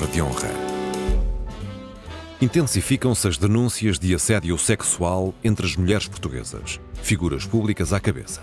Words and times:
palavra 0.00 0.06
de 0.06 0.22
honra. 0.22 0.50
Intensificam-se 2.40 3.28
as 3.28 3.36
denúncias 3.36 3.98
de 3.98 4.14
assédio 4.14 4.56
sexual 4.56 5.34
entre 5.44 5.66
as 5.66 5.76
mulheres 5.76 6.08
portuguesas, 6.08 6.80
figuras 7.02 7.44
públicas 7.44 7.92
à 7.92 8.00
cabeça. 8.00 8.40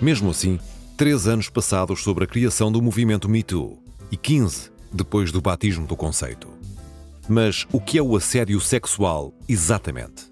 Mesmo 0.00 0.30
assim, 0.30 0.58
três 0.96 1.26
anos 1.26 1.48
passados 1.48 2.02
sobre 2.02 2.24
a 2.24 2.26
criação 2.26 2.70
do 2.70 2.80
movimento 2.80 3.28
Me 3.28 3.42
Too 3.42 3.78
e 4.10 4.16
15 4.16 4.70
depois 4.92 5.32
do 5.32 5.40
batismo 5.40 5.86
do 5.86 5.96
conceito. 5.96 6.48
Mas 7.28 7.66
o 7.72 7.80
que 7.80 7.98
é 7.98 8.02
o 8.02 8.16
assédio 8.16 8.60
sexual 8.60 9.32
exatamente? 9.48 10.30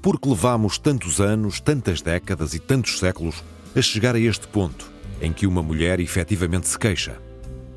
Porque 0.00 0.28
levamos 0.28 0.78
tantos 0.78 1.20
anos, 1.20 1.60
tantas 1.60 2.02
décadas 2.02 2.54
e 2.54 2.58
tantos 2.58 2.98
séculos 2.98 3.44
a 3.76 3.80
chegar 3.80 4.16
a 4.16 4.20
este 4.20 4.48
ponto 4.48 4.90
em 5.20 5.32
que 5.32 5.46
uma 5.46 5.62
mulher 5.62 6.00
efetivamente 6.00 6.66
se 6.66 6.76
queixa? 6.78 7.20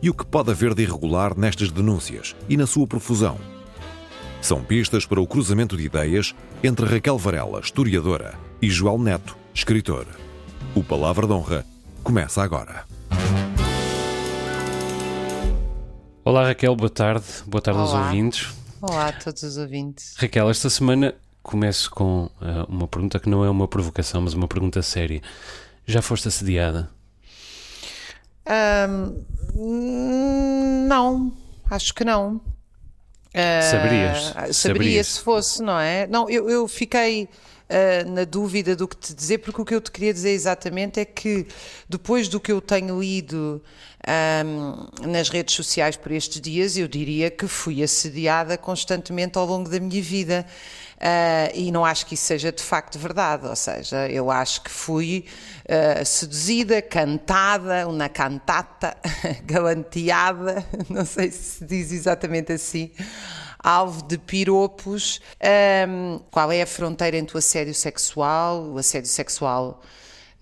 E 0.05 0.09
o 0.11 0.13
que 0.13 0.23
pode 0.23 0.51
haver 0.51 0.75
de 0.75 0.83
irregular 0.83 1.35
nestas 1.35 1.71
denúncias 1.71 2.35
e 2.47 2.55
na 2.55 2.67
sua 2.67 2.85
profusão? 2.85 3.39
São 4.39 4.63
pistas 4.63 5.03
para 5.03 5.19
o 5.19 5.25
cruzamento 5.25 5.75
de 5.75 5.83
ideias 5.83 6.35
entre 6.63 6.85
Raquel 6.85 7.17
Varela, 7.17 7.59
historiadora, 7.59 8.37
e 8.61 8.69
João 8.69 8.99
Neto, 8.99 9.35
escritor. 9.51 10.05
O 10.75 10.83
Palavra 10.83 11.25
de 11.25 11.33
Honra 11.33 11.65
começa 12.03 12.43
agora. 12.43 12.85
Olá 16.23 16.49
Raquel, 16.49 16.75
boa 16.75 16.91
tarde. 16.91 17.25
Boa 17.47 17.63
tarde 17.63 17.79
Olá. 17.79 17.97
aos 17.97 18.05
ouvintes. 18.05 18.53
Olá 18.79 19.07
a 19.07 19.11
todos 19.11 19.41
os 19.41 19.57
ouvintes. 19.57 20.13
Raquel, 20.19 20.51
esta 20.51 20.69
semana 20.69 21.15
começo 21.41 21.89
com 21.89 22.25
uh, 22.25 22.31
uma 22.69 22.87
pergunta 22.87 23.19
que 23.19 23.27
não 23.27 23.43
é 23.43 23.49
uma 23.49 23.67
provocação, 23.67 24.21
mas 24.21 24.35
uma 24.35 24.47
pergunta 24.47 24.83
séria. 24.83 25.19
Já 25.87 25.99
foste 25.99 26.27
assediada? 26.27 26.94
Ahm, 28.45 29.25
não, 30.87 31.33
acho 31.69 31.93
que 31.93 32.03
não. 32.03 32.39
Ah, 33.33 33.61
Saberias? 33.61 34.17
Saberia 34.23 34.53
Saberias? 34.53 35.07
se 35.07 35.19
fosse, 35.19 35.61
não 35.61 35.79
é? 35.79 36.07
Não, 36.07 36.29
eu, 36.29 36.49
eu 36.49 36.67
fiquei 36.67 37.27
ah, 37.69 38.03
na 38.07 38.23
dúvida 38.23 38.75
do 38.75 38.87
que 38.87 38.95
te 38.95 39.13
dizer, 39.13 39.39
porque 39.39 39.61
o 39.61 39.65
que 39.65 39.73
eu 39.75 39.81
te 39.81 39.91
queria 39.91 40.13
dizer 40.13 40.29
exatamente 40.31 40.99
é 40.99 41.05
que 41.05 41.47
depois 41.89 42.27
do 42.27 42.39
que 42.39 42.51
eu 42.51 42.61
tenho 42.61 42.99
lido 42.99 43.61
ahm, 44.07 44.87
nas 45.09 45.29
redes 45.29 45.55
sociais 45.55 45.97
por 45.97 46.11
estes 46.11 46.39
dias, 46.39 46.77
eu 46.77 46.87
diria 46.87 47.31
que 47.31 47.47
fui 47.47 47.81
assediada 47.81 48.57
constantemente 48.57 49.37
ao 49.37 49.45
longo 49.45 49.69
da 49.69 49.79
minha 49.79 50.01
vida. 50.01 50.45
Ah, 50.99 51.51
e 51.53 51.71
não 51.71 51.83
acho 51.83 52.05
que 52.05 52.13
isso 52.13 52.25
seja 52.25 52.51
de 52.51 52.63
facto 52.63 52.97
verdade, 52.97 53.45
ou 53.45 53.55
seja, 53.55 54.09
eu 54.09 54.31
acho 54.31 54.61
que 54.61 54.69
fui 54.69 55.25
ah, 55.67 56.03
seduzida, 56.05 56.81
cantada, 56.81 57.87
uma 57.87 58.09
cantata, 58.09 58.95
galanteada, 59.43 60.65
não 60.89 61.05
sei 61.05 61.31
se 61.31 61.55
se 61.55 61.65
diz 61.65 61.91
exatamente 61.91 62.51
assim, 62.51 62.91
alvo 63.59 64.03
de 64.03 64.17
piropos. 64.17 65.21
Ahm, 65.41 66.19
qual 66.31 66.51
é 66.51 66.61
a 66.61 66.67
fronteira 66.67 67.17
entre 67.17 67.35
o 67.35 67.39
assédio 67.39 67.73
sexual, 67.73 68.63
o 68.73 68.77
assédio 68.77 69.09
sexual 69.09 69.81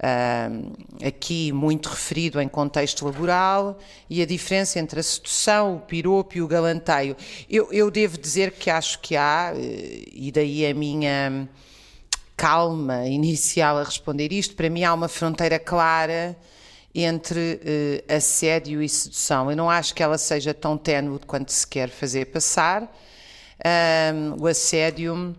ahm, 0.03 0.73
aqui 1.07 1.53
muito 1.53 1.87
referido 1.87 2.41
em 2.41 2.47
contexto 2.49 3.05
laboral 3.05 3.79
e 4.09 4.21
a 4.21 4.25
diferença 4.25 4.77
entre 4.77 4.99
a 4.99 5.03
sedução, 5.03 5.77
o 5.77 5.79
piropo 5.79 6.37
e 6.37 6.41
o 6.41 6.47
galanteio. 6.47 7.15
Eu, 7.49 7.71
eu 7.71 7.89
devo 7.89 8.17
dizer 8.17 8.51
que 8.51 8.69
acho 8.69 8.99
que 8.99 9.15
há, 9.15 9.53
eh, 9.55 10.03
e 10.11 10.29
daí 10.29 10.65
a 10.65 10.73
minha 10.73 11.47
calma 12.35 13.07
inicial 13.07 13.77
a 13.77 13.83
responder 13.83 14.33
isto, 14.33 14.55
para 14.55 14.69
mim 14.69 14.83
há 14.83 14.93
uma 14.93 15.07
fronteira 15.07 15.57
clara 15.57 16.35
entre 16.93 17.61
eh, 17.63 18.15
assédio 18.15 18.81
e 18.83 18.89
sedução. 18.89 19.49
Eu 19.49 19.55
não 19.55 19.69
acho 19.69 19.95
que 19.95 20.03
ela 20.03 20.17
seja 20.17 20.53
tão 20.53 20.77
ténue 20.77 21.19
quanto 21.19 21.51
se 21.51 21.65
quer 21.65 21.89
fazer 21.89 22.25
passar. 22.25 22.93
Ahm, 23.63 24.35
o 24.37 24.47
assédio 24.47 25.33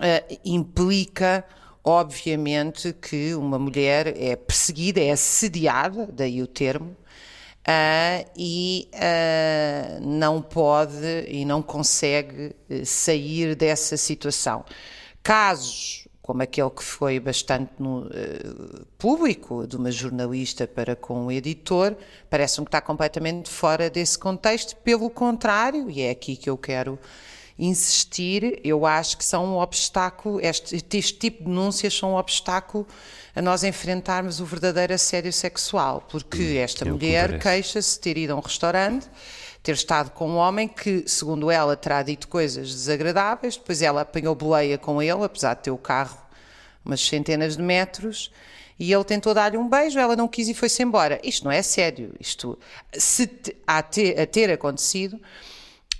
eh, 0.00 0.38
implica, 0.44 1.42
obviamente, 1.88 2.92
que 2.92 3.34
uma 3.34 3.58
mulher 3.58 4.14
é 4.14 4.36
perseguida, 4.36 5.00
é 5.00 5.10
assediada, 5.10 6.06
daí 6.12 6.42
o 6.42 6.46
termo, 6.46 6.94
ah, 7.66 8.24
e 8.36 8.88
ah, 8.92 9.98
não 10.02 10.42
pode 10.42 11.24
e 11.28 11.46
não 11.46 11.62
consegue 11.62 12.54
eh, 12.68 12.84
sair 12.84 13.54
dessa 13.54 13.96
situação. 13.96 14.64
Casos 15.22 16.06
como 16.20 16.42
aquele 16.42 16.68
que 16.68 16.84
foi 16.84 17.18
bastante 17.18 17.72
no, 17.78 18.06
eh, 18.12 18.84
público, 18.98 19.66
de 19.66 19.78
uma 19.78 19.90
jornalista 19.90 20.66
para 20.66 20.94
com 20.94 21.24
o 21.24 21.32
editor, 21.32 21.96
parece-me 22.28 22.66
que 22.66 22.68
está 22.68 22.82
completamente 22.82 23.48
fora 23.48 23.88
desse 23.88 24.18
contexto. 24.18 24.76
Pelo 24.76 25.08
contrário, 25.08 25.88
e 25.90 26.02
é 26.02 26.10
aqui 26.10 26.36
que 26.36 26.50
eu 26.50 26.58
quero 26.58 26.98
insistir, 27.58 28.60
eu 28.62 28.86
acho 28.86 29.18
que 29.18 29.24
são 29.24 29.44
um 29.44 29.58
obstáculo, 29.58 30.40
este, 30.40 30.76
este 30.76 31.14
tipo 31.14 31.38
de 31.38 31.44
denúncias 31.50 31.92
são 31.92 32.12
um 32.12 32.16
obstáculo 32.16 32.86
a 33.34 33.42
nós 33.42 33.64
enfrentarmos 33.64 34.40
o 34.40 34.44
verdadeiro 34.44 34.94
assédio 34.94 35.32
sexual, 35.32 36.06
porque 36.08 36.58
esta 36.62 36.86
é 36.86 36.90
mulher 36.90 37.38
queixa-se 37.38 37.94
de 37.94 38.00
ter 38.00 38.16
ido 38.18 38.32
a 38.32 38.36
um 38.36 38.40
restaurante, 38.40 39.08
ter 39.62 39.72
estado 39.72 40.10
com 40.10 40.30
um 40.30 40.36
homem 40.36 40.68
que, 40.68 41.04
segundo 41.06 41.50
ela, 41.50 41.76
terá 41.76 42.02
dito 42.02 42.28
coisas 42.28 42.68
desagradáveis, 42.68 43.56
depois 43.56 43.82
ela 43.82 44.02
apanhou 44.02 44.34
boleia 44.34 44.78
com 44.78 45.02
ele, 45.02 45.24
apesar 45.24 45.54
de 45.54 45.62
ter 45.64 45.70
o 45.70 45.78
carro 45.78 46.16
umas 46.84 47.00
centenas 47.00 47.56
de 47.56 47.62
metros, 47.62 48.30
e 48.78 48.92
ele 48.92 49.04
tentou 49.04 49.34
dar-lhe 49.34 49.58
um 49.58 49.68
beijo, 49.68 49.98
ela 49.98 50.14
não 50.14 50.28
quis 50.28 50.48
e 50.48 50.54
foi-se 50.54 50.82
embora. 50.82 51.20
Isto 51.24 51.44
não 51.44 51.50
é 51.50 51.60
sério, 51.62 52.14
isto, 52.20 52.56
se 52.96 53.28
a 53.66 53.82
ter, 53.82 54.18
a 54.18 54.24
ter 54.24 54.50
acontecido, 54.50 55.20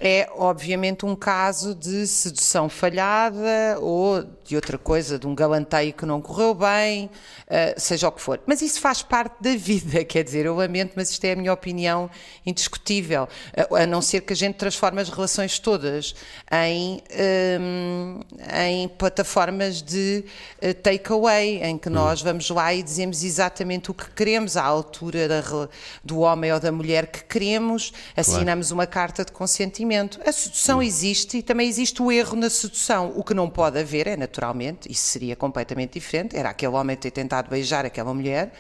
é 0.01 0.29
obviamente 0.37 1.05
um 1.05 1.17
caso 1.17 1.75
de 1.75 2.07
sedução 2.07 2.69
falhada 2.69 3.79
ou 3.81 4.25
de 4.45 4.55
outra 4.55 4.79
coisa, 4.79 5.19
de 5.19 5.27
um 5.27 5.35
galanteio 5.35 5.93
que 5.93 6.07
não 6.07 6.23
correu 6.23 6.55
bem, 6.55 7.11
eh, 7.49 7.75
seja 7.77 8.09
o 8.09 8.13
que 8.13 8.23
for. 8.23 8.41
Mas 8.47 8.63
isso 8.63 8.81
faz 8.81 9.03
parte 9.03 9.35
da 9.43 9.55
vida, 9.57 10.05
quer 10.07 10.23
dizer, 10.23 10.47
eu 10.47 10.55
lamento, 10.55 10.93
mas 10.97 11.11
isto 11.11 11.25
é 11.25 11.33
a 11.33 11.37
minha 11.37 11.53
opinião 11.53 12.09
indiscutível. 12.47 13.29
A, 13.55 13.83
a 13.83 13.87
não 13.87 14.01
ser 14.01 14.23
que 14.23 14.33
a 14.33 14.37
gente 14.37 14.55
transforme 14.55 15.01
as 15.01 15.09
relações 15.09 15.59
todas 15.59 16.15
em, 16.51 17.03
hum, 17.61 18.21
em 18.65 18.89
plataformas 18.89 19.83
de 19.83 20.25
eh, 20.61 20.73
takeaway, 20.73 21.63
em 21.63 21.77
que 21.77 21.91
nós 21.91 22.23
vamos 22.23 22.49
lá 22.49 22.73
e 22.73 22.83
dizemos 22.83 23.23
exatamente 23.25 23.91
o 23.91 23.95
que 23.95 24.09
queremos 24.11 24.57
à 24.57 24.65
altura 24.65 25.29
da 25.29 25.39
do 26.05 26.21
homem 26.21 26.53
ou 26.53 26.61
da 26.61 26.71
mulher 26.71 27.07
que 27.07 27.25
queremos, 27.25 27.93
assinamos 28.17 28.71
uma 28.71 28.87
carta 28.87 29.25
de 29.25 29.33
consentimento. 29.33 29.88
A 30.27 30.33
sedução 30.33 30.83
existe 30.83 31.39
e 31.39 31.43
também 31.43 31.69
existe 31.69 32.03
o 32.03 32.11
erro 32.13 32.37
na 32.37 32.51
sedução. 32.51 33.13
O 33.17 33.25
que 33.25 33.35
não 33.35 33.49
pode 33.49 33.79
haver 33.79 34.07
é, 34.07 34.17
naturalmente, 34.17 34.91
isso 34.91 35.03
seria 35.03 35.35
completamente 35.37 35.95
diferente, 35.95 36.37
era 36.37 36.51
aquele 36.51 36.73
homem 36.73 36.97
ter 36.97 37.11
tentado 37.11 37.49
beijar 37.51 37.85
aquela 37.87 38.13
mulher, 38.13 38.53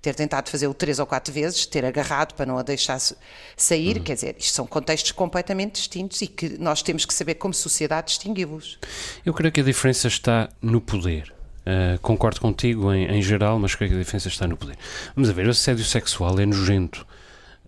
ter 0.00 0.14
tentado 0.14 0.48
fazê-lo 0.50 0.74
três 0.74 0.98
ou 0.98 1.06
quatro 1.06 1.32
vezes, 1.32 1.66
ter 1.66 1.84
agarrado 1.84 2.34
para 2.34 2.46
não 2.46 2.58
a 2.58 2.62
deixar 2.62 2.98
sa- 2.98 3.16
sair, 3.56 4.00
quer 4.00 4.14
dizer, 4.14 4.36
isto 4.38 4.54
são 4.54 4.66
contextos 4.66 5.10
completamente 5.12 5.74
distintos 5.76 6.22
e 6.22 6.26
que 6.28 6.56
nós 6.58 6.82
temos 6.82 7.04
que 7.04 7.12
saber 7.12 7.34
como 7.36 7.52
sociedade 7.52 8.08
distingui-los. 8.08 8.78
Eu 9.24 9.34
creio 9.34 9.50
que 9.50 9.60
a 9.60 9.64
diferença 9.64 10.06
está 10.06 10.48
no 10.62 10.80
poder. 10.80 11.34
Uh, 11.66 11.98
concordo 12.00 12.40
contigo 12.40 12.92
em, 12.94 13.06
em 13.06 13.20
geral, 13.20 13.58
mas 13.58 13.74
creio 13.74 13.90
que 13.90 13.96
a 13.96 14.00
diferença 14.00 14.28
está 14.28 14.46
no 14.46 14.56
poder. 14.56 14.76
Vamos 15.16 15.28
a 15.28 15.32
ver, 15.32 15.48
o 15.48 15.50
assédio 15.50 15.84
sexual 15.84 16.38
é 16.38 16.46
nojento. 16.46 17.04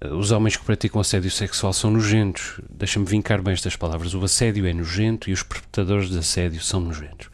Uh, 0.04 0.14
os 0.14 0.30
homens 0.30 0.56
que 0.56 0.64
praticam 0.64 1.00
assédio 1.00 1.30
sexual 1.30 1.72
são 1.72 1.90
nojentos. 1.90 2.60
Deixa-me 2.70 3.06
vincar 3.06 3.42
bem 3.42 3.54
estas 3.54 3.76
palavras. 3.76 4.14
O 4.14 4.22
assédio 4.24 4.66
é 4.66 4.72
nojento 4.72 5.30
e 5.30 5.32
os 5.32 5.42
perpetradores 5.42 6.10
de 6.10 6.18
assédio 6.18 6.60
são 6.62 6.80
nojentos. 6.80 7.28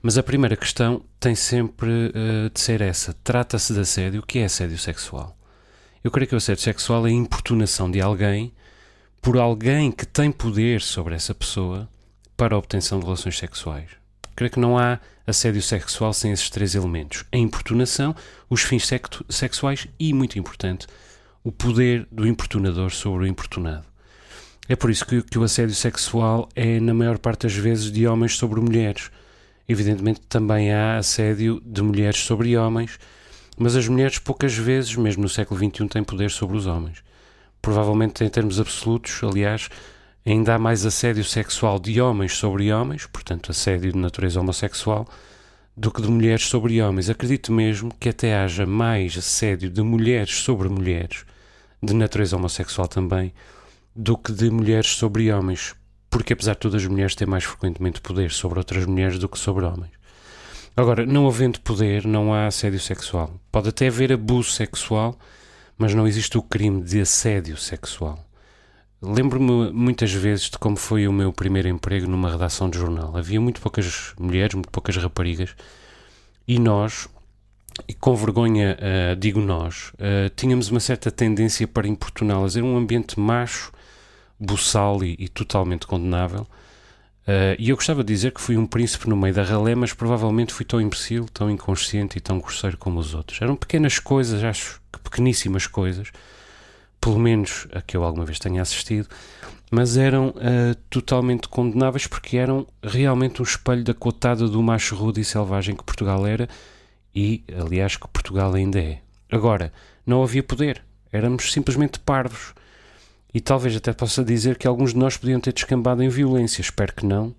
Mas 0.00 0.16
a 0.16 0.22
primeira 0.22 0.56
questão 0.56 1.02
tem 1.18 1.34
sempre 1.34 1.88
uh, 1.88 2.50
de 2.52 2.60
ser 2.60 2.80
essa. 2.80 3.12
Trata-se 3.24 3.72
de 3.72 3.80
assédio. 3.80 4.20
O 4.20 4.26
que 4.26 4.38
é 4.38 4.44
assédio 4.44 4.78
sexual? 4.78 5.36
Eu 6.04 6.10
creio 6.10 6.28
que 6.28 6.34
o 6.34 6.38
assédio 6.38 6.62
sexual 6.62 7.06
é 7.06 7.10
a 7.10 7.12
importunação 7.12 7.90
de 7.90 8.00
alguém 8.00 8.52
por 9.20 9.36
alguém 9.36 9.90
que 9.90 10.06
tem 10.06 10.30
poder 10.30 10.80
sobre 10.80 11.14
essa 11.14 11.34
pessoa 11.34 11.88
para 12.36 12.54
a 12.54 12.58
obtenção 12.58 13.00
de 13.00 13.04
relações 13.04 13.36
sexuais. 13.36 13.90
Creio 14.36 14.52
que 14.52 14.60
não 14.60 14.78
há 14.78 15.00
assédio 15.26 15.60
sexual 15.60 16.12
sem 16.12 16.30
esses 16.30 16.48
três 16.48 16.76
elementos: 16.76 17.24
a 17.32 17.36
importunação, 17.36 18.14
os 18.48 18.62
fins 18.62 18.86
sexu- 18.86 19.24
sexuais 19.28 19.88
e, 19.98 20.12
muito 20.12 20.38
importante, 20.38 20.86
o 21.42 21.52
poder 21.52 22.06
do 22.10 22.26
importunador 22.26 22.90
sobre 22.90 23.24
o 23.24 23.26
importunado. 23.26 23.84
É 24.68 24.76
por 24.76 24.90
isso 24.90 25.06
que, 25.06 25.22
que 25.22 25.38
o 25.38 25.42
assédio 25.42 25.74
sexual 25.74 26.48
é, 26.54 26.78
na 26.78 26.92
maior 26.92 27.18
parte 27.18 27.42
das 27.46 27.54
vezes, 27.54 27.90
de 27.90 28.06
homens 28.06 28.36
sobre 28.36 28.60
mulheres. 28.60 29.10
Evidentemente, 29.66 30.20
também 30.28 30.72
há 30.72 30.98
assédio 30.98 31.62
de 31.64 31.82
mulheres 31.82 32.20
sobre 32.20 32.56
homens, 32.56 32.98
mas 33.56 33.74
as 33.74 33.88
mulheres, 33.88 34.18
poucas 34.18 34.54
vezes, 34.54 34.94
mesmo 34.94 35.22
no 35.22 35.28
século 35.28 35.58
XXI, 35.58 35.88
têm 35.88 36.04
poder 36.04 36.30
sobre 36.30 36.56
os 36.56 36.66
homens. 36.66 37.02
Provavelmente, 37.62 38.22
em 38.22 38.28
termos 38.28 38.60
absolutos, 38.60 39.20
aliás, 39.22 39.68
ainda 40.24 40.54
há 40.54 40.58
mais 40.58 40.84
assédio 40.84 41.24
sexual 41.24 41.78
de 41.78 42.00
homens 42.00 42.34
sobre 42.36 42.72
homens, 42.72 43.06
portanto, 43.06 43.50
assédio 43.50 43.92
de 43.92 43.98
natureza 43.98 44.40
homossexual, 44.40 45.08
do 45.78 45.92
que 45.92 46.02
de 46.02 46.10
mulheres 46.10 46.46
sobre 46.46 46.82
homens. 46.82 47.08
Acredito 47.08 47.52
mesmo 47.52 47.94
que 48.00 48.08
até 48.08 48.34
haja 48.34 48.66
mais 48.66 49.16
assédio 49.16 49.70
de 49.70 49.80
mulheres 49.80 50.34
sobre 50.40 50.68
mulheres, 50.68 51.24
de 51.80 51.94
natureza 51.94 52.36
homossexual 52.36 52.88
também, 52.88 53.32
do 53.94 54.18
que 54.18 54.32
de 54.32 54.50
mulheres 54.50 54.88
sobre 54.88 55.32
homens, 55.32 55.76
porque 56.10 56.32
apesar 56.32 56.54
de 56.54 56.58
todas 56.58 56.82
as 56.82 56.88
mulheres 56.88 57.14
têm 57.14 57.28
mais 57.28 57.44
frequentemente 57.44 58.00
poder 58.00 58.32
sobre 58.32 58.58
outras 58.58 58.84
mulheres 58.86 59.20
do 59.20 59.28
que 59.28 59.38
sobre 59.38 59.64
homens. 59.64 59.92
Agora, 60.76 61.06
não 61.06 61.28
havendo 61.28 61.60
poder, 61.60 62.04
não 62.04 62.34
há 62.34 62.48
assédio 62.48 62.80
sexual. 62.80 63.32
Pode 63.52 63.68
até 63.68 63.86
haver 63.86 64.12
abuso 64.12 64.50
sexual, 64.50 65.16
mas 65.76 65.94
não 65.94 66.08
existe 66.08 66.36
o 66.36 66.42
crime 66.42 66.82
de 66.82 67.00
assédio 67.00 67.56
sexual. 67.56 68.27
Lembro-me 69.00 69.70
muitas 69.70 70.12
vezes 70.12 70.50
de 70.50 70.58
como 70.58 70.76
foi 70.76 71.06
o 71.06 71.12
meu 71.12 71.32
primeiro 71.32 71.68
emprego 71.68 72.08
numa 72.08 72.30
redação 72.30 72.68
de 72.68 72.78
jornal. 72.78 73.16
Havia 73.16 73.40
muito 73.40 73.60
poucas 73.60 74.12
mulheres, 74.18 74.54
muito 74.54 74.70
poucas 74.70 74.96
raparigas, 74.96 75.54
e 76.46 76.58
nós, 76.58 77.08
e 77.86 77.94
com 77.94 78.16
vergonha 78.16 78.76
uh, 78.76 79.16
digo 79.16 79.40
nós, 79.40 79.92
uh, 79.94 80.28
tínhamos 80.34 80.68
uma 80.70 80.80
certa 80.80 81.12
tendência 81.12 81.68
para 81.68 81.86
importuná-las. 81.86 82.56
Era 82.56 82.66
um 82.66 82.76
ambiente 82.76 83.20
macho, 83.20 83.72
buçal 84.38 85.04
e, 85.04 85.14
e 85.18 85.28
totalmente 85.28 85.86
condenável. 85.86 86.42
Uh, 87.22 87.54
e 87.56 87.68
eu 87.68 87.76
gostava 87.76 88.02
de 88.02 88.12
dizer 88.12 88.32
que 88.32 88.40
fui 88.40 88.56
um 88.56 88.66
príncipe 88.66 89.08
no 89.08 89.16
meio 89.16 89.34
da 89.34 89.44
ralé, 89.44 89.76
mas 89.76 89.92
provavelmente 89.92 90.52
fui 90.52 90.64
tão 90.64 90.80
imbecil, 90.80 91.26
tão 91.26 91.48
inconsciente 91.48 92.18
e 92.18 92.20
tão 92.20 92.40
grosseiro 92.40 92.76
como 92.76 92.98
os 92.98 93.14
outros. 93.14 93.40
Eram 93.40 93.54
pequenas 93.54 94.00
coisas, 94.00 94.42
acho 94.42 94.80
que 94.92 94.98
pequeníssimas 94.98 95.66
coisas, 95.68 96.10
pelo 97.00 97.18
menos 97.18 97.66
a 97.72 97.80
que 97.80 97.96
eu 97.96 98.04
alguma 98.04 98.24
vez 98.24 98.38
tenha 98.38 98.62
assistido, 98.62 99.08
mas 99.70 99.96
eram 99.96 100.28
uh, 100.28 100.74
totalmente 100.88 101.48
condenáveis 101.48 102.06
porque 102.06 102.36
eram 102.36 102.66
realmente 102.82 103.42
um 103.42 103.44
espelho 103.44 103.84
da 103.84 103.94
cotada 103.94 104.48
do 104.48 104.62
macho 104.62 104.94
rude 104.94 105.20
e 105.20 105.24
selvagem 105.24 105.76
que 105.76 105.84
Portugal 105.84 106.26
era 106.26 106.48
e, 107.14 107.44
aliás, 107.60 107.96
que 107.96 108.08
Portugal 108.08 108.54
ainda 108.54 108.78
é. 108.78 109.00
Agora, 109.30 109.72
não 110.06 110.22
havia 110.22 110.42
poder, 110.42 110.82
éramos 111.12 111.52
simplesmente 111.52 111.98
parvos. 111.98 112.54
E 113.32 113.40
talvez 113.40 113.76
até 113.76 113.92
possa 113.92 114.24
dizer 114.24 114.56
que 114.56 114.66
alguns 114.66 114.92
de 114.92 114.98
nós 114.98 115.16
podiam 115.16 115.38
ter 115.38 115.52
descambado 115.52 116.02
em 116.02 116.08
violência, 116.08 116.62
espero 116.62 116.94
que 116.94 117.04
não, 117.04 117.34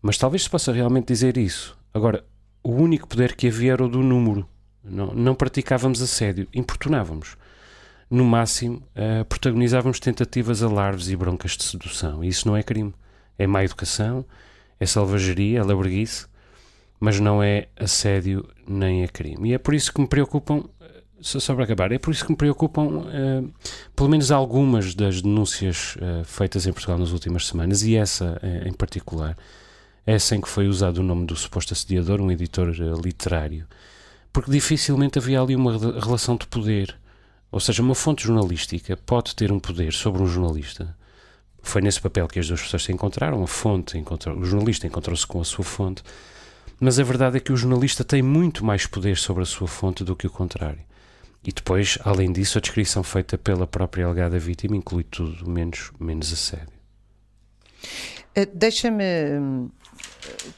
mas 0.00 0.16
talvez 0.16 0.44
se 0.44 0.50
possa 0.50 0.72
realmente 0.72 1.08
dizer 1.08 1.36
isso. 1.36 1.76
Agora, 1.92 2.24
o 2.62 2.72
único 2.72 3.06
poder 3.06 3.36
que 3.36 3.48
havia 3.48 3.72
era 3.72 3.84
o 3.84 3.88
do 3.88 4.02
número. 4.02 4.48
Não, 4.82 5.12
não 5.12 5.34
praticávamos 5.34 6.00
assédio, 6.00 6.48
importunávamos. 6.54 7.36
No 8.10 8.24
máximo, 8.24 8.82
uh, 8.96 9.24
protagonizávamos 9.26 10.00
tentativas 10.00 10.62
alarves 10.62 11.08
e 11.08 11.16
broncas 11.16 11.56
de 11.56 11.64
sedução. 11.64 12.24
E 12.24 12.28
isso 12.28 12.48
não 12.48 12.56
é 12.56 12.62
crime. 12.62 12.94
É 13.38 13.46
má 13.46 13.62
educação, 13.62 14.24
é 14.80 14.86
selvageria, 14.86 15.60
é 15.60 15.62
laberguice, 15.62 16.26
mas 16.98 17.20
não 17.20 17.42
é 17.42 17.68
assédio 17.76 18.48
nem 18.66 19.02
é 19.02 19.08
crime. 19.08 19.50
E 19.50 19.54
é 19.54 19.58
por 19.58 19.74
isso 19.74 19.92
que 19.92 20.00
me 20.00 20.08
preocupam, 20.08 20.64
eh, 20.80 21.02
só 21.20 21.54
para 21.54 21.64
acabar, 21.64 21.92
é 21.92 21.98
por 21.98 22.10
isso 22.10 22.24
que 22.24 22.32
me 22.32 22.36
preocupam 22.36 22.86
uh, 22.86 23.52
pelo 23.94 24.08
menos 24.08 24.32
algumas 24.32 24.94
das 24.94 25.22
denúncias 25.22 25.96
uh, 25.96 26.24
feitas 26.24 26.66
em 26.66 26.72
Portugal 26.72 26.98
nas 26.98 27.12
últimas 27.12 27.46
semanas, 27.46 27.82
e 27.82 27.94
essa 27.94 28.40
em 28.66 28.72
particular, 28.72 29.36
essa 30.04 30.34
em 30.34 30.40
que 30.40 30.48
foi 30.48 30.66
usado 30.66 30.98
o 30.98 31.02
nome 31.02 31.26
do 31.26 31.36
suposto 31.36 31.72
assediador, 31.74 32.20
um 32.20 32.30
editor 32.32 32.70
literário, 33.00 33.66
porque 34.32 34.50
dificilmente 34.50 35.18
havia 35.18 35.40
ali 35.40 35.54
uma 35.54 35.76
relação 36.00 36.36
de 36.36 36.46
poder. 36.46 36.96
Ou 37.50 37.60
seja, 37.60 37.82
uma 37.82 37.94
fonte 37.94 38.24
jornalística 38.24 38.96
pode 38.96 39.34
ter 39.34 39.50
um 39.50 39.58
poder 39.58 39.92
sobre 39.92 40.22
um 40.22 40.26
jornalista. 40.26 40.96
Foi 41.62 41.80
nesse 41.80 42.00
papel 42.00 42.28
que 42.28 42.38
as 42.38 42.46
duas 42.46 42.62
pessoas 42.62 42.84
se 42.84 42.92
encontraram. 42.92 43.42
A 43.42 43.46
fonte 43.46 43.96
encontrou, 43.96 44.36
o 44.36 44.44
jornalista 44.44 44.86
encontrou-se 44.86 45.26
com 45.26 45.40
a 45.40 45.44
sua 45.44 45.64
fonte 45.64 46.02
mas 46.80 46.98
a 46.98 47.02
verdade 47.02 47.38
é 47.38 47.40
que 47.40 47.52
o 47.52 47.56
jornalista 47.56 48.04
tem 48.04 48.22
muito 48.22 48.64
mais 48.64 48.86
poder 48.86 49.16
sobre 49.16 49.42
a 49.42 49.46
sua 49.46 49.66
fonte 49.66 50.04
do 50.04 50.14
que 50.14 50.26
o 50.26 50.30
contrário. 50.30 50.80
E 51.44 51.52
depois, 51.52 51.98
além 52.04 52.32
disso, 52.32 52.58
a 52.58 52.60
descrição 52.60 53.02
feita 53.02 53.36
pela 53.36 53.66
própria 53.66 54.04
alegada 54.04 54.38
vítima 54.38 54.76
inclui 54.76 55.02
tudo 55.02 55.48
menos, 55.48 55.90
menos 55.98 56.32
assédio. 56.32 56.78
Eh, 58.34 58.46
deixa-me 58.46 59.04
hum, 59.38 59.70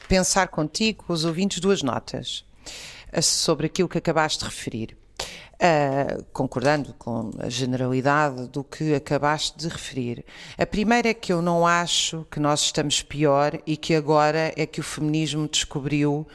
pensar 0.07 0.47
contigo, 0.47 1.05
os 1.07 1.25
ouvintes, 1.25 1.59
duas 1.59 1.81
notas 1.81 2.45
eh, 3.11 3.21
sobre 3.21 3.65
aquilo 3.65 3.89
que 3.89 3.97
acabaste 3.97 4.39
de 4.39 4.45
referir. 4.45 4.97
Uh, 5.63 6.23
concordando 6.33 6.91
com 6.97 7.29
a 7.37 7.47
generalidade 7.47 8.47
do 8.47 8.63
que 8.63 8.95
acabaste 8.95 9.59
de 9.59 9.67
referir. 9.67 10.25
A 10.57 10.65
primeira 10.65 11.09
é 11.09 11.13
que 11.13 11.31
eu 11.31 11.39
não 11.39 11.67
acho 11.67 12.25
que 12.31 12.39
nós 12.39 12.61
estamos 12.61 13.03
pior 13.03 13.59
e 13.63 13.77
que 13.77 13.93
agora 13.93 14.51
é 14.55 14.65
que 14.65 14.79
o 14.79 14.83
feminismo 14.83 15.47
descobriu 15.47 16.25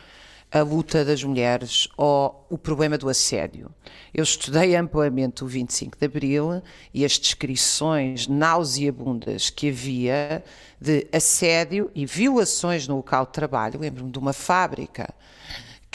a 0.53 0.61
luta 0.63 1.05
das 1.05 1.25
mulheres 1.25 1.89
ou 1.97 2.47
o 2.49 2.57
problema 2.57 2.97
do 2.97 3.09
assédio. 3.09 3.69
Eu 4.15 4.23
estudei 4.23 4.77
amplamente 4.77 5.43
o 5.43 5.47
25 5.47 5.99
de 5.99 6.07
Abril 6.07 6.63
e 6.95 7.05
as 7.05 7.19
descrições 7.19 8.29
nauseabundas 8.29 9.51
que 9.51 9.71
havia 9.71 10.45
de 10.81 11.07
assédio 11.13 11.91
e 11.95 12.07
violações 12.07 12.87
no 12.87 12.97
local 12.97 13.27
de 13.27 13.33
trabalho. 13.33 13.81
Lembro-me 13.81 14.11
de 14.11 14.19
uma 14.19 14.33
fábrica 14.33 15.13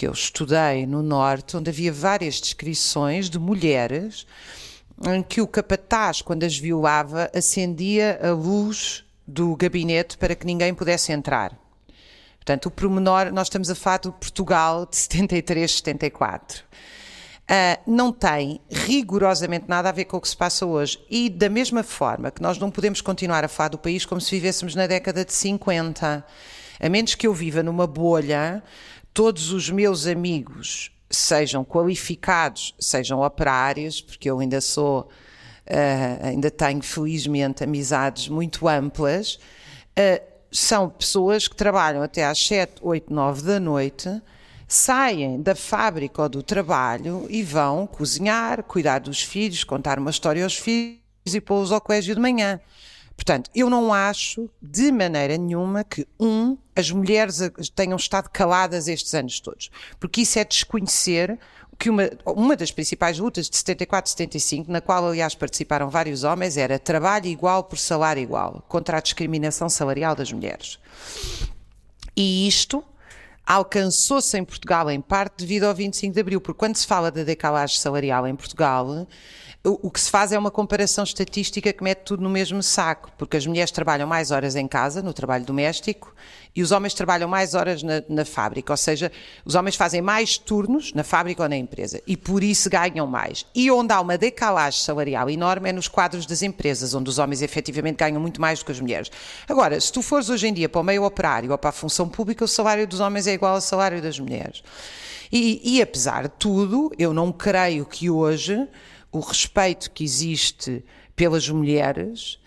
que 0.02 0.08
eu 0.08 0.14
estudei 0.14 0.88
no 0.88 1.04
Norte, 1.04 1.56
onde 1.56 1.70
havia 1.70 1.94
várias 1.94 2.42
descrições 2.42 3.30
de 3.30 3.38
mulheres 3.38 4.26
em 5.08 5.22
que 5.22 5.40
o 5.40 5.46
capataz, 5.46 6.24
quando 6.24 6.44
as 6.44 6.58
violava, 6.58 7.30
acendia 7.36 8.20
a 8.20 8.32
luz 8.32 9.04
do 9.28 9.56
gabinete 9.56 10.18
para 10.18 10.34
que 10.34 10.44
ninguém 10.44 10.74
pudesse 10.74 11.12
entrar. 11.12 11.56
Portanto, 12.38 12.66
o 12.66 12.72
promenor, 12.72 13.32
nós 13.32 13.46
estamos 13.46 13.70
a 13.70 13.76
falar 13.76 14.00
do 14.00 14.12
Portugal 14.12 14.88
de 14.88 14.98
73, 14.98 15.72
74. 15.72 16.64
Uh, 16.64 17.80
não 17.86 18.12
tem 18.12 18.60
rigorosamente 18.72 19.66
nada 19.68 19.90
a 19.90 19.92
ver 19.92 20.06
com 20.06 20.18
o 20.18 20.22
que 20.22 20.30
se 20.30 20.36
passa 20.36 20.66
hoje. 20.66 21.00
E 21.12 21.30
da 21.30 21.48
mesma 21.48 21.84
forma 21.84 22.32
que 22.32 22.42
nós 22.42 22.58
não 22.58 22.72
podemos 22.72 23.02
continuar 23.02 23.46
a 23.46 23.48
falar 23.48 23.70
do 23.70 23.78
país 23.78 24.04
como 24.04 24.20
se 24.20 24.32
vivêssemos 24.32 24.74
na 24.74 24.88
década 24.88 25.24
de 25.24 25.32
50, 25.32 26.26
a 26.80 26.90
menos 26.90 27.14
que 27.14 27.28
eu 27.28 27.36
viva 27.36 27.62
numa 27.62 27.86
bolha 27.86 28.64
todos 29.14 29.52
os 29.52 29.70
meus 29.70 30.08
amigos 30.08 30.92
sejam 31.10 31.64
qualificados, 31.64 32.74
sejam 32.80 33.22
operários, 33.22 34.02
porque 34.02 34.30
eu 34.30 34.40
ainda 34.40 34.62
sou, 34.62 35.02
uh, 35.02 36.26
ainda 36.26 36.50
tenho 36.50 36.82
felizmente 36.82 37.64
amizades 37.64 38.30
muito 38.30 38.68
amplas, 38.68 39.36
uh, 39.98 40.32
são 40.52 40.90
pessoas 40.90 41.48
que 41.48 41.56
trabalham 41.56 42.02
até 42.02 42.26
às 42.26 42.46
7, 42.46 42.76
8, 42.82 43.14
9 43.14 43.42
da 43.42 43.60
noite, 43.60 44.22
saem 44.68 45.42
da 45.42 45.56
fábrica 45.56 46.24
ou 46.24 46.30
do 46.30 46.44
trabalho 46.44 47.26
e 47.30 47.44
vão 47.44 47.86
cozinhar, 47.86 48.64
cuidar 48.64 49.00
dos 49.00 49.22
filhos, 49.22 49.64
contar 49.64 50.00
uma 50.00 50.10
história 50.10 50.44
aos 50.44 50.58
filhos 50.58 51.00
e 51.26 51.42
pô-los 51.42 51.72
ao 51.72 51.82
colégio 51.82 52.16
de 52.16 52.22
manhã. 52.22 52.60
Portanto, 53.22 53.52
eu 53.54 53.70
não 53.70 53.94
acho 53.94 54.50
de 54.60 54.92
maneira 54.92 55.38
nenhuma 55.38 55.84
que, 55.84 56.08
um, 56.20 56.58
as 56.76 56.90
mulheres 56.90 57.40
tenham 57.76 57.96
estado 57.96 58.28
caladas 58.30 58.88
estes 58.88 59.14
anos 59.14 59.40
todos, 59.40 59.70
porque 60.00 60.22
isso 60.22 60.40
é 60.40 60.44
desconhecer 60.44 61.38
que 61.78 61.92
uma, 61.92 62.10
uma 62.26 62.56
das 62.56 62.72
principais 62.72 63.20
lutas 63.20 63.48
de 63.48 63.58
74 63.58 64.10
e 64.10 64.12
75, 64.14 64.72
na 64.72 64.82
qual, 64.82 65.08
aliás, 65.08 65.36
participaram 65.36 65.88
vários 65.88 66.24
homens, 66.24 66.58
era 66.58 66.80
trabalho 66.80 67.28
igual 67.28 67.64
por 67.64 67.78
salário 67.78 68.24
igual, 68.24 68.66
contra 68.68 68.98
a 68.98 69.02
discriminação 69.02 69.70
salarial 69.70 70.16
das 70.16 70.32
mulheres. 70.32 70.80
E 72.18 72.48
isto 72.48 72.84
alcançou-se 73.52 74.38
em 74.38 74.46
Portugal, 74.46 74.90
em 74.90 75.02
parte, 75.02 75.40
devido 75.40 75.66
ao 75.66 75.76
25 75.76 76.14
de 76.14 76.22
Abril, 76.22 76.40
porque 76.40 76.58
quando 76.58 76.78
se 76.78 76.88
fala 76.88 77.12
da 77.12 77.22
decalagem 77.22 77.78
salarial 77.78 78.26
em 78.26 78.34
Portugal, 78.34 79.06
o, 79.62 79.92
que 79.92 80.00
se 80.00 80.10
faz 80.10 80.32
é 80.32 80.40
uma 80.40 80.50
comparação 80.50 81.04
estatística 81.04 81.74
que 81.74 81.84
mete 81.84 82.00
tudo 82.00 82.24
no 82.24 82.30
mesmo 82.30 82.64
saco, 82.64 83.12
porque 83.18 83.36
as 83.36 83.46
mulheres 83.46 83.70
trabalham 83.70 84.08
mais 84.08 84.32
horas 84.32 84.56
em 84.56 84.66
casa, 84.70 85.02
no 85.02 85.12
trabalho 85.12 85.44
doméstico, 85.44 86.16
e 86.56 86.62
os 86.62 86.72
homens 86.72 86.94
trabalham 86.94 87.30
mais 87.30 87.54
horas 87.54 87.82
na, 87.82 88.04
na, 88.10 88.26
fábrica, 88.26 88.74
ou 88.74 88.78
seja, 88.78 89.12
os 89.46 89.56
homens 89.56 89.76
fazem 89.76 90.02
mais 90.02 90.38
turnos 90.38 90.94
na 90.94 91.04
fábrica 91.04 91.44
ou 91.44 91.50
na 91.50 91.56
empresa, 91.56 92.02
e 92.06 92.18
por 92.18 92.44
isso 92.44 92.70
ganham 92.70 93.08
mais. 93.08 93.46
E 93.56 93.72
onde 93.72 93.94
há 93.94 94.02
uma 94.02 94.18
decalagem 94.18 94.82
salarial 94.82 95.30
enorme 95.30 95.70
é 95.70 95.74
nos 95.74 95.88
quadros 95.88 96.26
das 96.26 96.42
empresas, 96.42 96.94
onde 96.94 97.10
os 97.10 97.20
homens 97.20 97.42
efetivamente 97.42 97.98
ganham 97.98 98.20
muito 98.20 98.42
mais 98.42 98.60
do 98.60 98.66
que 98.66 98.72
as 98.72 98.80
mulheres. 98.80 99.10
Agora, 99.48 99.80
se 99.80 99.92
tu 99.92 100.02
fores 100.02 100.30
hoje 100.30 100.48
em 100.48 100.54
dia 100.54 100.68
para 100.68 100.82
o 100.82 100.84
meio 100.84 101.06
operário 101.06 101.52
ou 101.52 101.58
para 101.58 101.70
a 101.70 101.74
função 101.74 102.10
pública, 102.10 102.44
o 102.44 102.48
salário 102.48 102.86
dos 102.86 103.00
homens 103.00 103.28
é 103.28 103.34
igual 103.34 103.56
ao 103.56 103.62
salário 103.62 104.02
das 104.02 104.20
mulheres. 104.20 104.62
E, 105.32 105.62
e 105.64 105.82
apesar 105.82 106.24
de 106.24 106.34
tudo, 106.38 106.92
eu 106.98 107.14
não 107.14 107.32
creio 107.32 107.86
que 107.86 108.10
hoje 108.10 108.68
o 109.12 109.20
respeito 109.20 109.90
que 109.92 110.04
existe 110.04 110.84
pelas 111.16 111.48
mulheres 111.48 112.40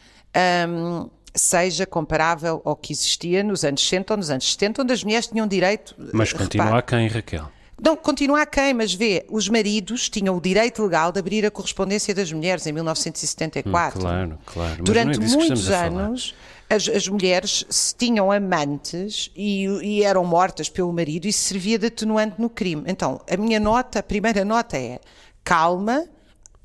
um, 0.68 1.08
seja 1.34 1.84
comparável 1.84 2.62
ao 2.64 2.76
que 2.76 2.92
existia 2.92 3.42
nos 3.42 3.64
anos 3.64 3.82
60 3.82 4.12
ou 4.12 4.16
nos 4.18 4.30
anos 4.30 4.52
70, 4.52 4.82
onde 4.82 4.92
as 4.92 5.02
mulheres 5.02 5.26
tinham 5.26 5.46
direito. 5.46 5.94
Mas 6.12 6.32
continua 6.32 6.78
a 6.78 6.82
quem, 6.82 7.08
Raquel? 7.08 7.50
Não, 7.82 7.96
continua 7.96 8.42
a 8.42 8.46
quem, 8.46 8.72
mas 8.72 8.94
vê, 8.94 9.26
os 9.28 9.48
maridos 9.48 10.08
tinham 10.08 10.36
o 10.36 10.40
direito 10.40 10.82
legal 10.82 11.10
de 11.10 11.18
abrir 11.18 11.44
a 11.44 11.50
correspondência 11.50 12.14
das 12.14 12.32
mulheres 12.32 12.66
em 12.66 12.72
1974. 12.72 13.98
Hum, 13.98 14.02
claro, 14.02 14.38
claro. 14.46 14.76
Mas 14.78 14.84
Durante 14.84 15.18
é 15.18 15.26
muitos 15.26 15.68
anos, 15.68 16.34
as, 16.70 16.88
as, 16.88 17.08
mulheres 17.08 17.94
tinham 17.98 18.30
amantes 18.30 19.30
e, 19.34 19.66
e, 19.82 20.04
eram 20.04 20.24
mortas 20.24 20.68
pelo 20.68 20.92
marido 20.92 21.26
e 21.26 21.32
servia 21.32 21.78
de 21.78 21.86
atenuante 21.86 22.40
no 22.40 22.48
crime. 22.48 22.84
Então, 22.86 23.20
a 23.28 23.36
minha 23.36 23.58
nota, 23.58 23.98
a 23.98 24.02
primeira 24.02 24.44
nota 24.44 24.78
é 24.78 25.00
calma, 25.42 26.06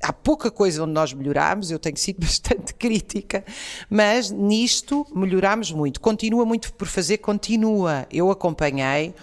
há 0.02 0.12
pouca 0.12 0.50
coisa 0.50 0.82
onde 0.82 0.92
nós 0.92 1.12
melhoramos, 1.12 1.70
eu 1.70 1.78
tenho 1.78 1.96
sido 1.96 2.20
bastante 2.24 2.74
crítica, 2.74 3.44
mas 3.88 4.30
nisto 4.30 5.06
melhoramos 5.14 5.70
muito. 5.72 6.00
Continua 6.00 6.44
muito 6.44 6.72
por 6.72 6.88
fazer, 6.88 7.18
continua. 7.18 8.06
Eu 8.10 8.30
acompanhei, 8.30 9.14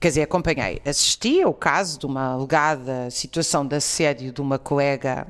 quer 0.00 0.08
dizer, 0.08 0.22
acompanhei, 0.22 0.80
assisti 0.84 1.42
ao 1.42 1.54
caso 1.54 1.98
de 1.98 2.06
uma 2.06 2.32
alegada 2.32 3.10
situação 3.10 3.66
de 3.66 3.76
assédio 3.76 4.32
de 4.32 4.40
uma 4.40 4.58
colega 4.58 5.26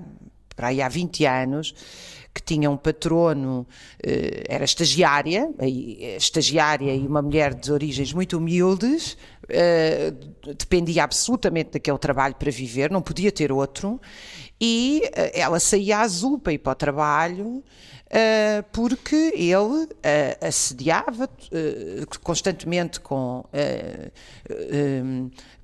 para 0.54 0.68
aí 0.68 0.82
há 0.82 0.88
20 0.88 1.24
anos, 1.24 1.74
que 2.40 2.54
tinha 2.54 2.70
um 2.70 2.76
patrono, 2.76 3.66
eh, 4.02 4.44
era 4.48 4.64
estagiária, 4.64 5.48
estagiária 6.16 6.94
e 6.94 7.06
uma 7.06 7.20
mulher 7.20 7.54
de 7.54 7.70
origens 7.72 8.12
muito 8.12 8.38
humildes, 8.38 9.16
eh, 9.48 10.12
dependia 10.56 11.04
absolutamente 11.04 11.72
daquele 11.72 11.98
trabalho 11.98 12.34
para 12.34 12.50
viver, 12.50 12.90
não 12.90 13.02
podia 13.02 13.30
ter 13.30 13.52
outro, 13.52 14.00
e 14.60 15.02
eh, 15.14 15.40
ela 15.40 15.60
saía 15.60 16.00
azul 16.00 16.38
para 16.38 16.52
ir 16.52 16.58
para 16.58 16.72
o 16.72 16.74
trabalho. 16.74 17.64
Uh, 18.10 18.64
porque 18.72 19.32
ele 19.36 19.84
uh, 19.84 19.88
assediava 20.40 21.26
uh, 21.26 22.18
constantemente 22.24 22.98
com 22.98 23.44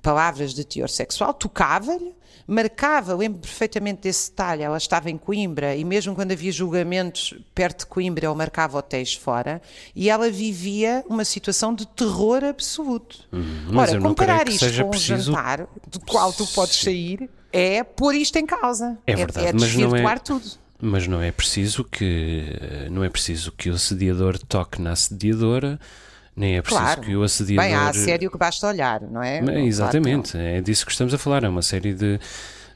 palavras 0.01 0.53
de 0.53 0.63
teor 0.63 0.87
sexual, 0.87 1.33
tocava-lhe, 1.33 2.15
marcava, 2.47 3.13
lembro 3.13 3.41
perfeitamente 3.41 4.03
desse 4.03 4.29
detalhe, 4.29 4.63
ela 4.63 4.77
estava 4.77 5.09
em 5.09 5.17
Coimbra 5.17 5.75
e 5.75 5.83
mesmo 5.83 6.15
quando 6.15 6.31
havia 6.31 6.49
julgamentos 6.49 7.33
perto 7.53 7.79
de 7.79 7.87
Coimbra, 7.87 8.27
ele 8.27 8.35
marcava 8.35 8.77
hotéis 8.77 9.13
fora 9.13 9.61
e 9.93 10.09
ela 10.09 10.31
vivia 10.31 11.03
uma 11.09 11.25
situação 11.25 11.75
de 11.75 11.85
terror 11.85 12.45
absoluto. 12.45 13.27
Hum, 13.33 13.77
Ora, 13.77 13.99
comparar 13.99 14.47
isto 14.47 14.73
com 14.73 14.87
um 14.87 14.89
preciso... 14.91 15.33
jantar 15.33 15.67
do 15.85 15.99
qual 15.99 16.31
tu 16.31 16.47
podes 16.47 16.79
sair 16.79 17.29
é 17.51 17.83
pôr 17.83 18.15
isto 18.15 18.37
em 18.37 18.45
causa. 18.45 18.97
É 19.05 19.15
verdade, 19.15 19.47
é, 19.47 19.49
é 19.49 19.53
mas 19.53 19.75
não 19.75 19.95
é... 19.95 20.19
tudo. 20.19 20.45
Mas 20.79 21.07
não 21.07 21.21
é 21.21 21.31
preciso 21.31 21.83
que 21.83 22.45
não 22.91 23.03
é 23.03 23.09
preciso 23.09 23.51
que 23.51 23.69
o 23.69 23.73
assediador 23.73 24.37
toque 24.37 24.79
na 24.79 24.91
assediadora, 24.91 25.79
nem 26.35 26.57
é 26.57 26.61
preciso 26.61 26.83
claro. 26.83 27.01
que 27.01 27.15
o 27.15 27.23
assediador. 27.23 27.65
Bem, 27.65 27.73
há 27.73 27.89
assédio 27.89 28.29
que 28.29 28.37
basta 28.37 28.67
olhar, 28.67 29.01
não 29.01 29.23
é? 29.23 29.39
exatamente, 29.65 30.33
claro 30.33 30.47
é 30.47 30.61
disso 30.61 30.85
que 30.85 30.91
estamos 30.91 31.13
a 31.13 31.17
falar. 31.17 31.43
É 31.43 31.49
uma 31.49 31.63
série 31.63 31.93
de, 31.93 32.19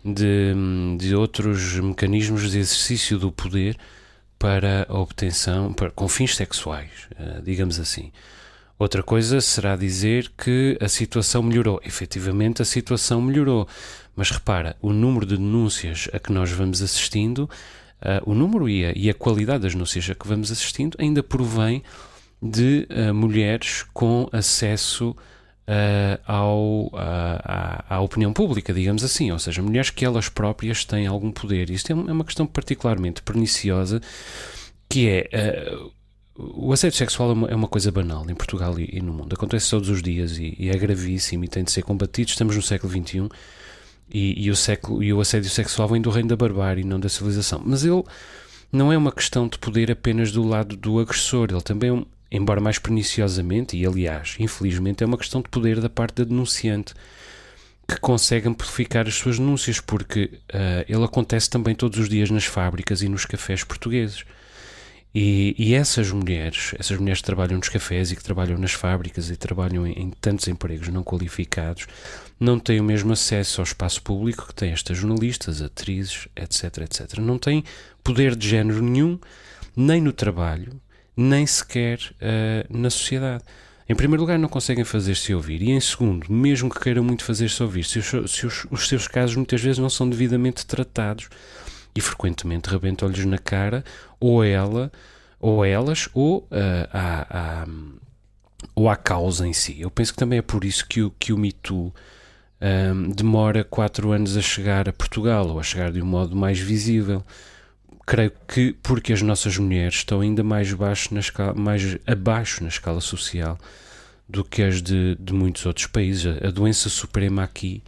de, 0.03 0.53
de 0.97 1.15
outros 1.15 1.75
mecanismos 1.75 2.49
de 2.49 2.57
exercício 2.57 3.19
do 3.19 3.31
poder 3.31 3.77
para 4.39 4.87
a 4.89 4.97
obtenção, 4.97 5.71
para, 5.71 5.91
com 5.91 6.07
fins 6.07 6.35
sexuais, 6.35 6.89
uh, 7.11 7.39
digamos 7.43 7.79
assim. 7.79 8.11
Outra 8.79 9.03
coisa 9.03 9.39
será 9.39 9.75
dizer 9.75 10.31
que 10.35 10.75
a 10.81 10.87
situação 10.87 11.43
melhorou. 11.43 11.79
Efetivamente, 11.85 12.63
a 12.63 12.65
situação 12.65 13.21
melhorou. 13.21 13.67
Mas 14.15 14.31
repara, 14.31 14.75
o 14.81 14.91
número 14.91 15.23
de 15.23 15.37
denúncias 15.37 16.09
a 16.11 16.17
que 16.17 16.31
nós 16.31 16.51
vamos 16.51 16.81
assistindo, 16.81 17.47
o 18.25 18.33
número 18.33 18.67
e 18.67 18.85
a, 18.85 18.93
e 18.95 19.09
a 19.09 19.13
qualidade 19.13 19.63
das 19.63 19.73
denúncias 19.73 20.09
a 20.09 20.15
que 20.15 20.27
vamos 20.27 20.51
assistindo 20.51 20.95
ainda 20.99 21.21
provém 21.21 21.83
de 22.41 22.87
uh, 22.89 23.13
mulheres 23.13 23.83
com 23.93 24.27
acesso 24.31 25.11
uh, 25.11 26.19
ao, 26.25 26.87
uh, 26.87 26.91
à, 26.93 27.95
à, 27.95 28.01
opinião 28.01 28.33
pública, 28.33 28.73
digamos 28.73 29.03
assim, 29.03 29.31
ou 29.31 29.37
seja, 29.37 29.61
mulheres 29.61 29.91
que 29.91 30.03
elas 30.03 30.27
próprias 30.27 30.83
têm 30.83 31.05
algum 31.05 31.31
poder. 31.31 31.69
Isto 31.69 31.91
é, 31.91 31.93
é 31.93 32.11
uma 32.11 32.25
questão 32.25 32.47
particularmente 32.47 33.21
perniciosa, 33.21 34.01
que 34.89 35.07
é 35.07 35.29
o 36.35 36.73
assédio 36.73 36.97
sexual 36.97 37.29
é 37.29 37.33
uma, 37.33 37.47
é 37.49 37.55
uma, 37.55 37.67
coisa 37.67 37.91
banal 37.91 38.25
em 38.29 38.33
Portugal 38.33 38.79
e, 38.79 38.89
e, 38.93 39.01
no 39.01 39.13
mundo. 39.13 39.33
Acontece 39.33 39.69
todos 39.69 39.89
os 39.89 40.01
dias 40.01 40.37
e, 40.37 40.55
e, 40.57 40.69
é 40.69 40.77
gravíssimo 40.77 41.43
e 41.43 41.47
tem 41.47 41.63
de 41.63 41.71
ser 41.71 41.83
combatido. 41.83 42.29
Estamos 42.29 42.55
no 42.55 42.61
século 42.61 42.91
XXI 42.91 43.29
e, 44.09 44.45
e, 44.45 44.51
o, 44.51 44.55
século, 44.55 45.03
e 45.03 45.11
o 45.11 45.19
assédio 45.19 45.49
sexual 45.49 45.87
vem 45.89 46.01
do 46.01 46.09
reino 46.09 46.29
da 46.29 46.35
barbárie, 46.35 46.83
não 46.83 46.99
da 46.99 47.09
civilização. 47.09 47.61
Mas 47.65 47.83
ele 47.83 48.03
não 48.71 48.91
é 48.91 48.97
uma 48.97 49.11
questão 49.11 49.47
de 49.47 49.57
poder 49.57 49.91
apenas 49.91 50.31
do 50.31 50.43
lado 50.43 50.75
do 50.77 50.99
agressor, 50.99 51.49
ele 51.51 51.61
também 51.61 52.07
é 52.31 52.37
embora 52.37 52.61
mais 52.61 52.79
perniciosamente, 52.79 53.75
e 53.75 53.85
aliás, 53.85 54.37
infelizmente, 54.39 55.03
é 55.03 55.07
uma 55.07 55.17
questão 55.17 55.41
de 55.41 55.49
poder 55.49 55.81
da 55.81 55.89
parte 55.89 56.15
da 56.15 56.23
denunciante 56.23 56.93
que 57.85 57.99
consegue 57.99 58.47
amplificar 58.47 59.05
as 59.05 59.15
suas 59.15 59.37
denúncias, 59.37 59.81
porque 59.81 60.39
uh, 60.53 60.85
ele 60.87 61.03
acontece 61.03 61.49
também 61.49 61.75
todos 61.75 61.99
os 61.99 62.07
dias 62.07 62.29
nas 62.29 62.45
fábricas 62.45 63.01
e 63.01 63.09
nos 63.09 63.25
cafés 63.25 63.65
portugueses. 63.65 64.23
E, 65.13 65.53
e, 65.57 65.73
essas 65.73 66.09
mulheres, 66.09 66.73
essas 66.79 66.97
mulheres 66.97 67.19
que 67.19 67.25
trabalham 67.25 67.57
nos 67.57 67.67
cafés 67.67 68.11
e 68.11 68.15
que 68.15 68.23
trabalham 68.23 68.57
nas 68.57 68.71
fábricas 68.71 69.29
e 69.29 69.35
trabalham 69.35 69.85
em, 69.85 69.91
em, 69.91 70.09
tantos 70.09 70.47
empregos 70.47 70.87
não 70.87 71.03
qualificados, 71.03 71.85
não 72.39 72.57
têm 72.57 72.79
o 72.79 72.83
mesmo 72.83 73.11
acesso 73.11 73.59
ao 73.59 73.63
espaço 73.65 74.01
público 74.01 74.47
que 74.47 74.55
têm 74.55 74.71
estas 74.71 74.97
jornalistas, 74.97 75.61
atrizes, 75.61 76.29
etc, 76.33 76.77
etc. 76.77 77.19
Não 77.19 77.37
têm 77.37 77.63
poder 78.01 78.37
de 78.37 78.47
género 78.47 78.81
nenhum, 78.81 79.19
nem 79.75 79.99
no 80.01 80.13
trabalho, 80.13 80.79
nem 81.15 81.45
sequer 81.45 81.99
uh, 81.99 82.77
na 82.77 82.89
sociedade. 82.89 83.43
Em 83.89 83.95
primeiro 83.95 84.21
lugar, 84.21 84.39
não 84.39 84.47
conseguem 84.47 84.85
fazer-se 84.85 85.33
ouvir, 85.33 85.61
e 85.61 85.71
em 85.71 85.79
segundo, 85.81 86.31
mesmo 86.31 86.69
que 86.69 86.79
queiram 86.79 87.03
muito 87.03 87.25
fazer-se 87.25 87.61
ouvir, 87.61 87.83
se, 87.83 87.99
os, 87.99 88.31
se 88.31 88.45
os, 88.45 88.65
os, 88.71 88.87
seus 88.87 89.05
casos 89.09 89.35
muitas 89.35 89.61
vezes 89.61 89.79
não 89.79 89.89
são 89.89 90.09
devidamente 90.09 90.65
tratados 90.65 91.27
e 91.95 92.01
frequentemente 92.01 92.69
rebentam-lhes 92.69 93.25
na 93.25 93.37
cara, 93.37 93.83
ou 94.19 94.41
a 94.41 94.47
ela, 94.47 94.91
ou 95.39 95.63
a 95.63 95.67
elas, 95.67 96.09
ou 96.13 96.39
uh, 96.51 96.87
à, 96.91 97.61
à, 97.63 97.67
ou 98.75 98.89
à 98.89 98.95
causa 98.95 99.47
em 99.47 99.53
si. 99.53 99.81
Eu 99.81 99.91
penso 99.91 100.13
que 100.13 100.19
também 100.19 100.39
é 100.39 100.41
por 100.41 100.63
isso 100.63 100.87
que 100.87 101.01
o, 101.01 101.11
que 101.11 101.33
o 101.33 101.37
Me 101.37 101.51
Too 101.51 101.85
um, 101.85 101.91
eh, 102.61 102.93
demora 103.15 103.63
quatro 103.63 104.11
anos 104.11 104.37
a 104.37 104.41
chegar 104.41 104.87
a 104.87 104.93
Portugal, 104.93 105.47
ou 105.47 105.59
a 105.59 105.63
chegar 105.63 105.91
de 105.91 106.01
um 106.01 106.05
modo 106.05 106.35
mais 106.35 106.59
visível 106.59 107.23
creio 108.05 108.33
que 108.47 108.73
porque 108.83 109.13
as 109.13 109.21
nossas 109.21 109.57
mulheres 109.57 109.95
estão 109.95 110.21
ainda 110.21 110.43
mais, 110.43 110.73
baixo 110.73 111.13
na 111.13 111.21
escala, 111.21 111.53
mais 111.53 111.97
abaixo 112.05 112.61
na 112.61 112.69
escala 112.69 112.99
social 112.99 113.57
do 114.27 114.43
que 114.43 114.61
as 114.63 114.81
de, 114.81 115.15
de 115.15 115.33
muitos 115.33 115.65
outros 115.65 115.87
países. 115.87 116.25
A 116.43 116.51
doença 116.51 116.89
suprema 116.89 117.43
aqui 117.43 117.81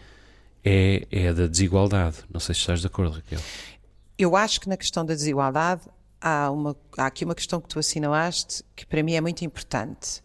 é, 0.63 1.05
é 1.11 1.27
a 1.29 1.33
da 1.33 1.47
desigualdade. 1.47 2.17
Não 2.31 2.39
sei 2.39 2.55
se 2.55 2.61
estás 2.61 2.81
de 2.81 2.87
acordo, 2.87 3.15
Raquel. 3.15 3.39
Eu 4.17 4.35
acho 4.35 4.61
que 4.61 4.69
na 4.69 4.77
questão 4.77 5.05
da 5.05 5.13
desigualdade 5.13 5.81
há, 6.21 6.49
uma, 6.51 6.75
há 6.97 7.05
aqui 7.05 7.25
uma 7.25 7.35
questão 7.35 7.59
que 7.59 7.67
tu 7.67 7.79
assinalaste 7.79 8.63
que 8.75 8.85
para 8.85 9.01
mim 9.03 9.13
é 9.13 9.21
muito 9.21 9.43
importante. 9.43 10.21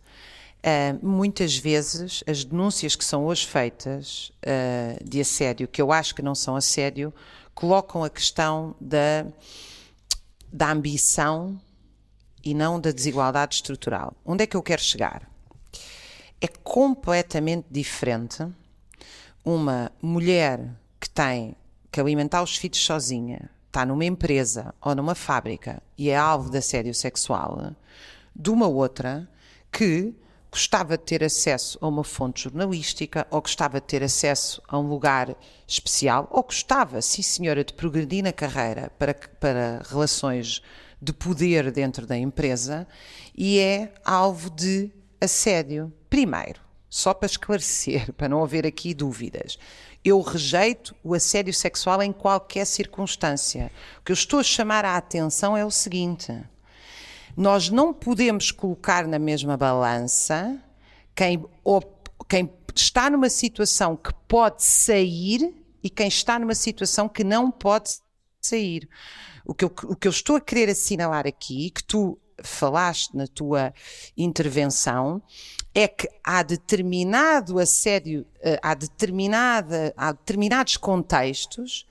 Uh, 0.59 1.07
muitas 1.07 1.57
vezes 1.57 2.23
as 2.27 2.45
denúncias 2.45 2.97
que 2.97 3.05
são 3.05 3.25
hoje 3.25 3.47
feitas 3.47 4.33
uh, 4.43 5.09
de 5.09 5.21
assédio, 5.21 5.69
que 5.69 5.81
eu 5.81 5.93
acho 5.93 6.15
que 6.15 6.23
não 6.23 6.35
são 6.35 6.57
assédio, 6.57 7.15
colocam 7.55 8.05
a 8.05 8.11
questão 8.11 8.75
da 8.81 9.27
da 10.53 10.71
ambição 10.73 11.61
e 12.43 12.55
não 12.55 12.81
da 12.81 12.91
desigualdade 12.91 13.57
estrutural. 13.57 14.17
Onde 14.25 14.45
é 14.45 14.47
que 14.47 14.57
eu 14.57 14.63
quero 14.63 14.83
chegar? 14.83 15.31
É 16.41 16.47
completamente 16.47 17.67
diferente 17.71 18.47
uma 19.45 19.93
mulher 20.01 20.75
que 21.01 21.09
tem 21.11 21.55
que 21.91 22.01
alimentar 22.01 22.43
os 22.43 22.57
filhos 22.57 22.79
sozinha, 22.79 23.51
está 23.79 23.87
numa 23.87 24.05
empresa 24.05 24.75
ou 24.81 24.93
numa 24.93 25.15
fábrica 25.15 25.81
e 25.97 26.11
é 26.11 26.17
alvo 26.17 26.51
de 26.51 26.59
assédio 26.59 26.93
sexual, 26.93 27.77
de 28.35 28.51
uma 28.51 28.67
outra 28.67 29.31
que 29.71 30.13
gostava 30.51 30.99
de 30.99 31.05
ter 31.05 31.23
acesso 31.23 31.79
a 31.81 31.87
uma 31.87 32.03
fonte 32.03 32.43
jornalística, 32.43 33.25
ou 33.31 33.41
gostava 33.41 33.81
de 33.81 33.87
ter 33.87 34.03
acesso 34.03 34.61
a 34.67 34.77
um 34.77 34.89
lugar 34.89 35.37
especial, 35.65 36.27
ou 36.33 36.43
gostava, 36.43 37.01
sim 37.01 37.23
senhora, 37.23 37.63
de 37.63 37.73
progredir 37.73 38.25
na 38.25 38.33
carreira 38.33 38.91
para, 38.99 39.15
para 39.15 39.83
relações 39.89 40.61
de 41.01 41.13
poder 41.13 41.71
dentro 41.71 42.05
da 42.05 42.17
empresa, 42.17 42.85
e 43.37 43.61
é 43.61 43.95
alvo 44.05 44.51
de 44.51 44.91
assédio. 45.21 45.93
Primeiro, 46.11 46.61
só 46.89 47.13
para 47.13 47.27
esclarecer, 47.27 48.13
para 48.17 48.29
não 48.29 48.43
haver 48.43 48.67
aqui 48.67 48.95
dúvidas, 48.95 49.59
eu 50.05 50.21
rejeito 50.21 50.95
o 51.03 51.15
assédio 51.15 51.53
sexual 51.53 52.03
em 52.03 52.13
qualquer 52.13 52.65
circunstância. 52.65 53.71
O 53.99 54.03
que 54.03 54.13
eu 54.13 54.15
estou 54.15 54.41
a 54.41 54.45
chamar 54.45 54.85
a 54.85 54.97
atenção 54.97 55.57
é 55.57 55.65
o 55.65 55.71
seguinte 55.71 56.33
nós 57.39 57.71
não 57.71 57.95
podemos 57.95 58.51
colocar 58.51 59.07
na 59.07 59.17
mesma 59.17 59.57
balança 59.57 60.61
quem, 61.15 61.45
quem 62.29 62.51
está 62.75 63.09
numa 63.09 63.31
situação 63.31 63.97
que 63.97 64.13
pode 64.27 64.65
sair 64.65 65.55
e 65.81 65.89
quem 65.89 66.09
está 66.09 66.37
numa 66.37 66.57
situação 66.57 67.09
que 67.09 67.23
não 67.23 67.49
pode 67.49 67.91
sair. 68.43 68.89
O 69.45 69.55
que 69.55 69.65
eu, 69.65 69.73
o 69.85 69.95
que 69.95 70.09
eu 70.09 70.11
estou 70.11 70.35
a 70.35 70.41
querer 70.41 70.69
assinalar 70.69 71.29
aqui, 71.29 71.71
que 71.71 71.85
tu 71.85 72.19
falaste 72.43 73.17
na 73.17 73.27
tua 73.27 73.73
intervenção, 74.17 75.23
é 75.75 75.87
que 75.87 76.09
há 76.25 76.43
determinado 76.43 77.59
assédio, 77.59 78.27
eh, 78.41 78.59
há, 78.63 78.75
determinada, 78.75 79.93
há 79.97 80.13
determinados 80.13 80.77
contextos 80.77 81.87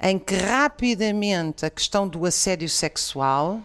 em 0.00 0.18
que 0.18 0.34
rapidamente 0.34 1.64
a 1.64 1.70
questão 1.70 2.08
do 2.08 2.26
assédio 2.26 2.68
sexual 2.68 3.60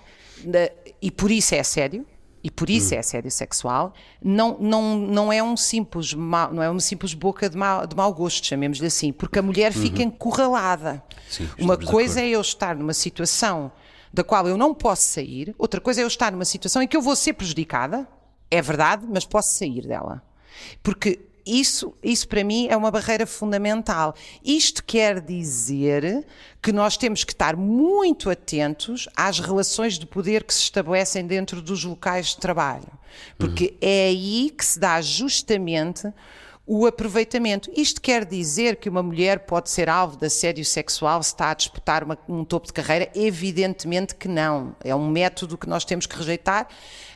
e 1.02 1.12
por 1.12 1.32
isso 1.32 1.56
é 1.56 1.60
assédio, 1.60 2.06
e 2.44 2.52
por 2.52 2.70
isso 2.70 2.94
é 2.94 3.00
assédio 3.00 3.32
sexual, 3.32 3.94
não, 4.24 4.58
não, 4.60 4.98
não 4.98 5.34
é 5.34 5.42
um 5.42 5.58
simples 5.58 6.14
não 6.14 6.62
é 6.62 6.70
uma 6.70 6.80
simples 6.80 7.14
boca 7.14 7.50
de 7.50 7.58
mau, 7.58 7.86
de 7.86 7.96
mau 7.96 8.14
gosto, 8.14 8.46
chamemos-lhe 8.46 8.88
assim, 8.88 9.12
porque 9.12 9.40
a 9.40 9.42
mulher 9.42 9.74
fica 9.74 10.02
encurralada. 10.02 11.04
Sim, 11.30 11.50
uma 11.60 11.76
coisa 11.76 12.22
é 12.22 12.30
eu 12.30 12.40
estar 12.40 12.76
numa 12.76 12.94
situação 12.94 13.72
da 14.14 14.24
qual 14.24 14.48
eu 14.48 14.58
não 14.58 14.74
posso 14.74 15.04
sair, 15.04 15.54
outra 15.58 15.80
coisa 15.80 16.02
é 16.02 16.04
eu 16.04 16.08
estar 16.08 16.32
numa 16.32 16.46
situação 16.46 16.82
em 16.82 16.88
que 16.88 16.96
eu 16.96 17.02
vou 17.02 17.16
ser 17.16 17.34
prejudicada, 17.34 18.08
é 18.50 18.62
verdade, 18.62 19.06
mas 19.08 19.26
posso 19.26 19.58
sair 19.58 19.86
dela. 19.86 20.24
Porque 20.82 21.20
isso, 21.48 21.94
isso 22.04 22.28
para 22.28 22.44
mim 22.44 22.68
é 22.70 22.76
uma 22.76 22.92
barreira 22.92 23.26
fundamental. 23.26 24.14
Isto 24.44 24.84
quer 24.84 25.22
dizer 25.22 26.26
que 26.62 26.74
nós 26.74 26.98
temos 26.98 27.24
que 27.24 27.32
estar 27.32 27.56
muito 27.56 28.30
atentos 28.30 29.08
às 29.16 29.40
relações 29.40 29.98
de 29.98 30.06
poder 30.06 30.44
que 30.44 30.54
se 30.54 30.64
estabelecem 30.64 31.26
dentro 31.26 31.62
dos 31.62 31.84
locais 31.86 32.28
de 32.28 32.38
trabalho. 32.38 32.92
Porque 33.38 33.76
é 33.80 34.08
aí 34.08 34.54
que 34.56 34.66
se 34.66 34.78
dá 34.78 35.02
justamente 35.02 36.12
o 36.70 36.86
aproveitamento. 36.86 37.72
Isto 37.74 38.02
quer 38.02 38.26
dizer 38.26 38.76
que 38.76 38.90
uma 38.90 39.02
mulher 39.02 39.40
pode 39.40 39.70
ser 39.70 39.88
alvo 39.88 40.18
de 40.18 40.26
assédio 40.26 40.66
sexual 40.66 41.24
se 41.24 41.30
está 41.30 41.52
a 41.52 41.54
disputar 41.54 42.04
uma- 42.04 42.18
um 42.28 42.44
topo 42.44 42.68
de 42.68 42.74
carreira? 42.74 43.10
Evidentemente 43.16 44.14
que 44.14 44.28
não. 44.28 44.76
É 44.84 44.94
um 44.94 45.10
método 45.10 45.58
que 45.58 45.68
nós 45.70 45.86
temos 45.86 46.06
que 46.06 46.18
rejeitar, 46.18 46.68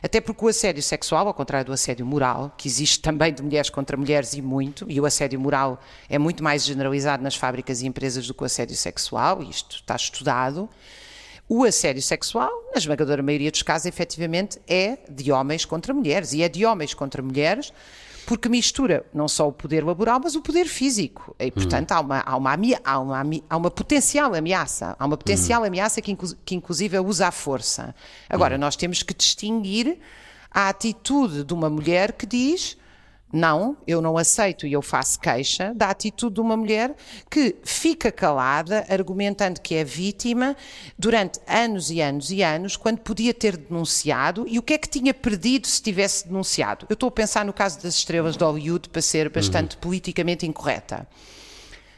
até 0.02 0.22
porque 0.22 0.42
o 0.42 0.48
assédio 0.48 0.82
sexual, 0.82 1.28
ao 1.28 1.34
contrário 1.34 1.66
do 1.66 1.72
assédio 1.72 2.06
moral, 2.06 2.54
que 2.56 2.66
existe 2.66 3.00
também 3.00 3.30
de 3.30 3.42
mulheres 3.42 3.68
contra 3.68 3.94
mulheres 3.94 4.32
e 4.32 4.40
muito, 4.40 4.86
e 4.88 4.98
o 4.98 5.04
assédio 5.04 5.38
moral 5.38 5.78
é 6.08 6.18
muito 6.18 6.42
mais 6.42 6.64
generalizado 6.64 7.22
nas 7.22 7.36
fábricas 7.36 7.82
e 7.82 7.86
empresas 7.86 8.26
do 8.26 8.32
que 8.32 8.42
o 8.42 8.46
assédio 8.46 8.74
sexual, 8.74 9.42
isto 9.42 9.76
está 9.76 9.94
estudado. 9.94 10.66
O 11.46 11.64
assédio 11.64 12.00
sexual, 12.00 12.50
na 12.72 12.78
esmagadora 12.78 13.22
maioria 13.22 13.50
dos 13.50 13.62
casos, 13.62 13.84
efetivamente, 13.84 14.58
é 14.66 14.96
de 15.10 15.30
homens 15.30 15.66
contra 15.66 15.92
mulheres. 15.92 16.32
E 16.32 16.42
é 16.42 16.48
de 16.48 16.64
homens 16.64 16.94
contra 16.94 17.20
mulheres 17.20 17.70
porque 18.26 18.48
mistura 18.48 19.04
não 19.12 19.28
só 19.28 19.48
o 19.48 19.52
poder 19.52 19.84
laboral, 19.84 20.20
mas 20.22 20.34
o 20.34 20.42
poder 20.42 20.66
físico. 20.66 21.34
E, 21.38 21.50
portanto, 21.50 21.92
há, 21.92 22.00
uma, 22.00 22.20
há, 22.20 22.36
uma, 22.36 22.56
há, 22.84 22.98
uma, 22.98 23.22
há 23.48 23.56
uma 23.56 23.70
potencial 23.70 24.34
ameaça. 24.34 24.96
Há 24.98 25.06
uma 25.06 25.16
potencial 25.16 25.64
ameaça 25.64 26.00
que, 26.00 26.16
que, 26.44 26.54
inclusive, 26.54 26.98
usa 26.98 27.28
a 27.28 27.32
força. 27.32 27.94
Agora, 28.28 28.56
nós 28.56 28.76
temos 28.76 29.02
que 29.02 29.14
distinguir 29.14 29.98
a 30.50 30.68
atitude 30.68 31.44
de 31.44 31.54
uma 31.54 31.70
mulher 31.70 32.12
que 32.12 32.26
diz 32.26 32.76
não, 33.32 33.78
eu 33.86 34.02
não 34.02 34.18
aceito 34.18 34.66
e 34.66 34.72
eu 34.74 34.82
faço 34.82 35.18
queixa 35.18 35.72
da 35.74 35.88
atitude 35.88 36.34
de 36.34 36.40
uma 36.40 36.54
mulher 36.54 36.94
que 37.30 37.56
fica 37.64 38.12
calada, 38.12 38.84
argumentando 38.90 39.60
que 39.60 39.74
é 39.74 39.82
vítima 39.82 40.54
durante 40.98 41.40
anos 41.48 41.90
e 41.90 42.02
anos 42.02 42.30
e 42.30 42.42
anos, 42.42 42.76
quando 42.76 42.98
podia 42.98 43.32
ter 43.32 43.56
denunciado 43.56 44.44
e 44.46 44.58
o 44.58 44.62
que 44.62 44.74
é 44.74 44.78
que 44.78 44.88
tinha 44.88 45.14
perdido 45.14 45.66
se 45.66 45.80
tivesse 45.80 46.28
denunciado. 46.28 46.86
Eu 46.90 46.94
estou 46.94 47.08
a 47.08 47.12
pensar 47.12 47.44
no 47.44 47.54
caso 47.54 47.80
das 47.82 47.94
estrelas 47.94 48.36
de 48.36 48.44
Hollywood 48.44 48.90
para 48.90 49.00
ser 49.00 49.30
bastante 49.30 49.78
politicamente 49.78 50.44
incorreta. 50.44 51.08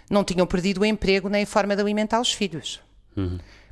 Não 0.08 0.22
tinham 0.22 0.46
perdido 0.46 0.82
o 0.82 0.84
emprego 0.84 1.28
nem 1.28 1.42
a 1.42 1.46
forma 1.46 1.74
de 1.74 1.82
alimentar 1.82 2.20
os 2.20 2.32
filhos. 2.32 2.80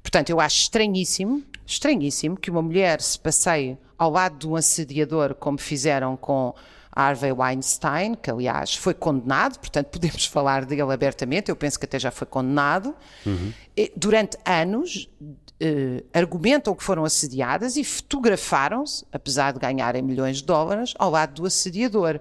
Portanto, 0.03 0.31
eu 0.31 0.41
acho 0.41 0.63
estranhíssimo, 0.63 1.45
estranhíssimo 1.65 2.37
que 2.37 2.51
uma 2.51 2.61
mulher 2.61 3.01
se 3.01 3.19
passeie 3.19 3.79
ao 3.97 4.11
lado 4.11 4.37
de 4.37 4.49
um 4.49 4.57
assediador, 4.57 5.35
como 5.35 5.59
fizeram 5.59 6.17
com 6.17 6.53
Harvey 6.95 7.33
Weinstein, 7.33 8.15
que 8.15 8.31
aliás 8.31 8.75
foi 8.75 8.95
condenado, 8.95 9.59
portanto 9.59 9.89
podemos 9.89 10.25
falar 10.27 10.65
dele 10.65 10.83
abertamente, 10.83 11.51
eu 11.51 11.57
penso 11.57 11.79
que 11.79 11.87
até 11.87 11.99
já 11.99 12.11
foi 12.11 12.27
condenado. 12.27 12.95
E, 13.77 13.93
Durante 13.97 14.37
anos 14.45 15.09
eh, 15.65 16.03
argumentam 16.13 16.75
que 16.75 16.83
foram 16.83 17.05
assediadas 17.05 17.77
e 17.77 17.85
fotografaram-se, 17.85 19.05
apesar 19.13 19.53
de 19.53 19.61
ganharem 19.61 20.03
milhões 20.03 20.39
de 20.39 20.45
dólares, 20.45 20.93
ao 20.99 21.09
lado 21.09 21.35
do 21.41 21.47
assediador. 21.47 22.19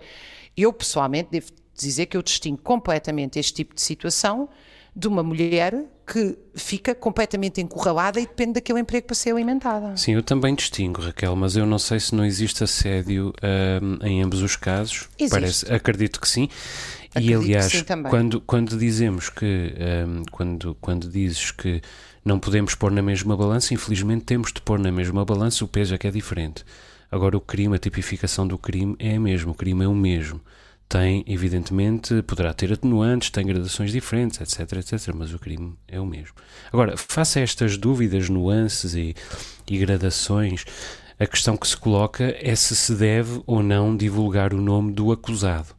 Eu 0.55 0.71
pessoalmente 0.71 1.29
devo 1.31 1.47
dizer 1.73 2.05
que 2.05 2.15
eu 2.15 2.21
distingo 2.21 2.61
completamente 2.61 3.39
este 3.39 3.53
tipo 3.53 3.73
de 3.73 3.81
situação 3.81 4.47
de 4.95 5.07
uma 5.07 5.23
mulher 5.23 5.85
que 6.11 6.37
fica 6.53 6.93
completamente 6.93 7.61
encurralada 7.61 8.19
e 8.19 8.25
depende 8.25 8.53
daquele 8.53 8.81
emprego 8.81 9.07
para 9.07 9.15
ser 9.15 9.31
alimentada. 9.31 9.95
Sim, 9.95 10.11
eu 10.11 10.21
também 10.21 10.53
distingo, 10.53 11.01
Raquel, 11.01 11.33
mas 11.37 11.55
eu 11.55 11.65
não 11.65 11.79
sei 11.79 12.01
se 12.01 12.13
não 12.13 12.25
existe 12.25 12.65
assédio 12.65 13.33
hum, 13.81 13.97
em 14.05 14.21
ambos 14.21 14.41
os 14.41 14.57
casos. 14.57 15.07
Existe. 15.17 15.29
Parece, 15.29 15.73
acredito 15.73 16.19
que 16.19 16.27
sim. 16.27 16.49
Acredito 17.11 17.31
e 17.31 17.33
aliás, 17.33 17.71
sim 17.71 17.85
quando, 18.09 18.41
quando 18.41 18.77
dizemos 18.77 19.29
que 19.29 19.73
hum, 20.05 20.23
quando, 20.29 20.75
quando 20.81 21.09
dizes 21.09 21.51
que 21.51 21.81
não 22.25 22.37
podemos 22.37 22.75
pôr 22.75 22.91
na 22.91 23.01
mesma 23.01 23.37
balança, 23.37 23.73
infelizmente 23.73 24.25
temos 24.25 24.51
de 24.51 24.61
pôr 24.61 24.79
na 24.79 24.91
mesma 24.91 25.23
balança, 25.23 25.63
o 25.63 25.67
peso 25.67 25.95
é 25.95 25.97
que 25.97 26.07
é 26.07 26.11
diferente. 26.11 26.65
Agora 27.09 27.37
o 27.37 27.41
crime, 27.41 27.77
a 27.77 27.79
tipificação 27.79 28.45
do 28.45 28.57
crime 28.57 28.97
é 28.99 29.15
a 29.15 29.19
mesma, 29.19 29.51
o 29.53 29.55
crime 29.55 29.85
é 29.85 29.87
o 29.87 29.95
mesmo. 29.95 30.41
Tem, 30.91 31.23
evidentemente, 31.25 32.21
poderá 32.23 32.53
ter 32.53 32.73
atenuantes, 32.73 33.29
tem 33.29 33.45
gradações 33.45 33.93
diferentes, 33.93 34.41
etc, 34.41 34.73
etc, 34.73 35.13
mas 35.15 35.33
o 35.33 35.39
crime 35.39 35.73
é 35.87 35.97
o 36.01 36.05
mesmo. 36.05 36.33
Agora, 36.69 36.97
face 36.97 37.39
a 37.39 37.41
estas 37.41 37.77
dúvidas, 37.77 38.27
nuances 38.27 38.93
e, 38.93 39.15
e 39.65 39.77
gradações, 39.77 40.65
a 41.17 41.25
questão 41.25 41.55
que 41.55 41.65
se 41.65 41.77
coloca 41.77 42.35
é 42.37 42.53
se 42.57 42.75
se 42.75 42.93
deve 42.93 43.41
ou 43.47 43.63
não 43.63 43.95
divulgar 43.95 44.53
o 44.53 44.59
nome 44.59 44.91
do 44.91 45.13
acusado. 45.13 45.69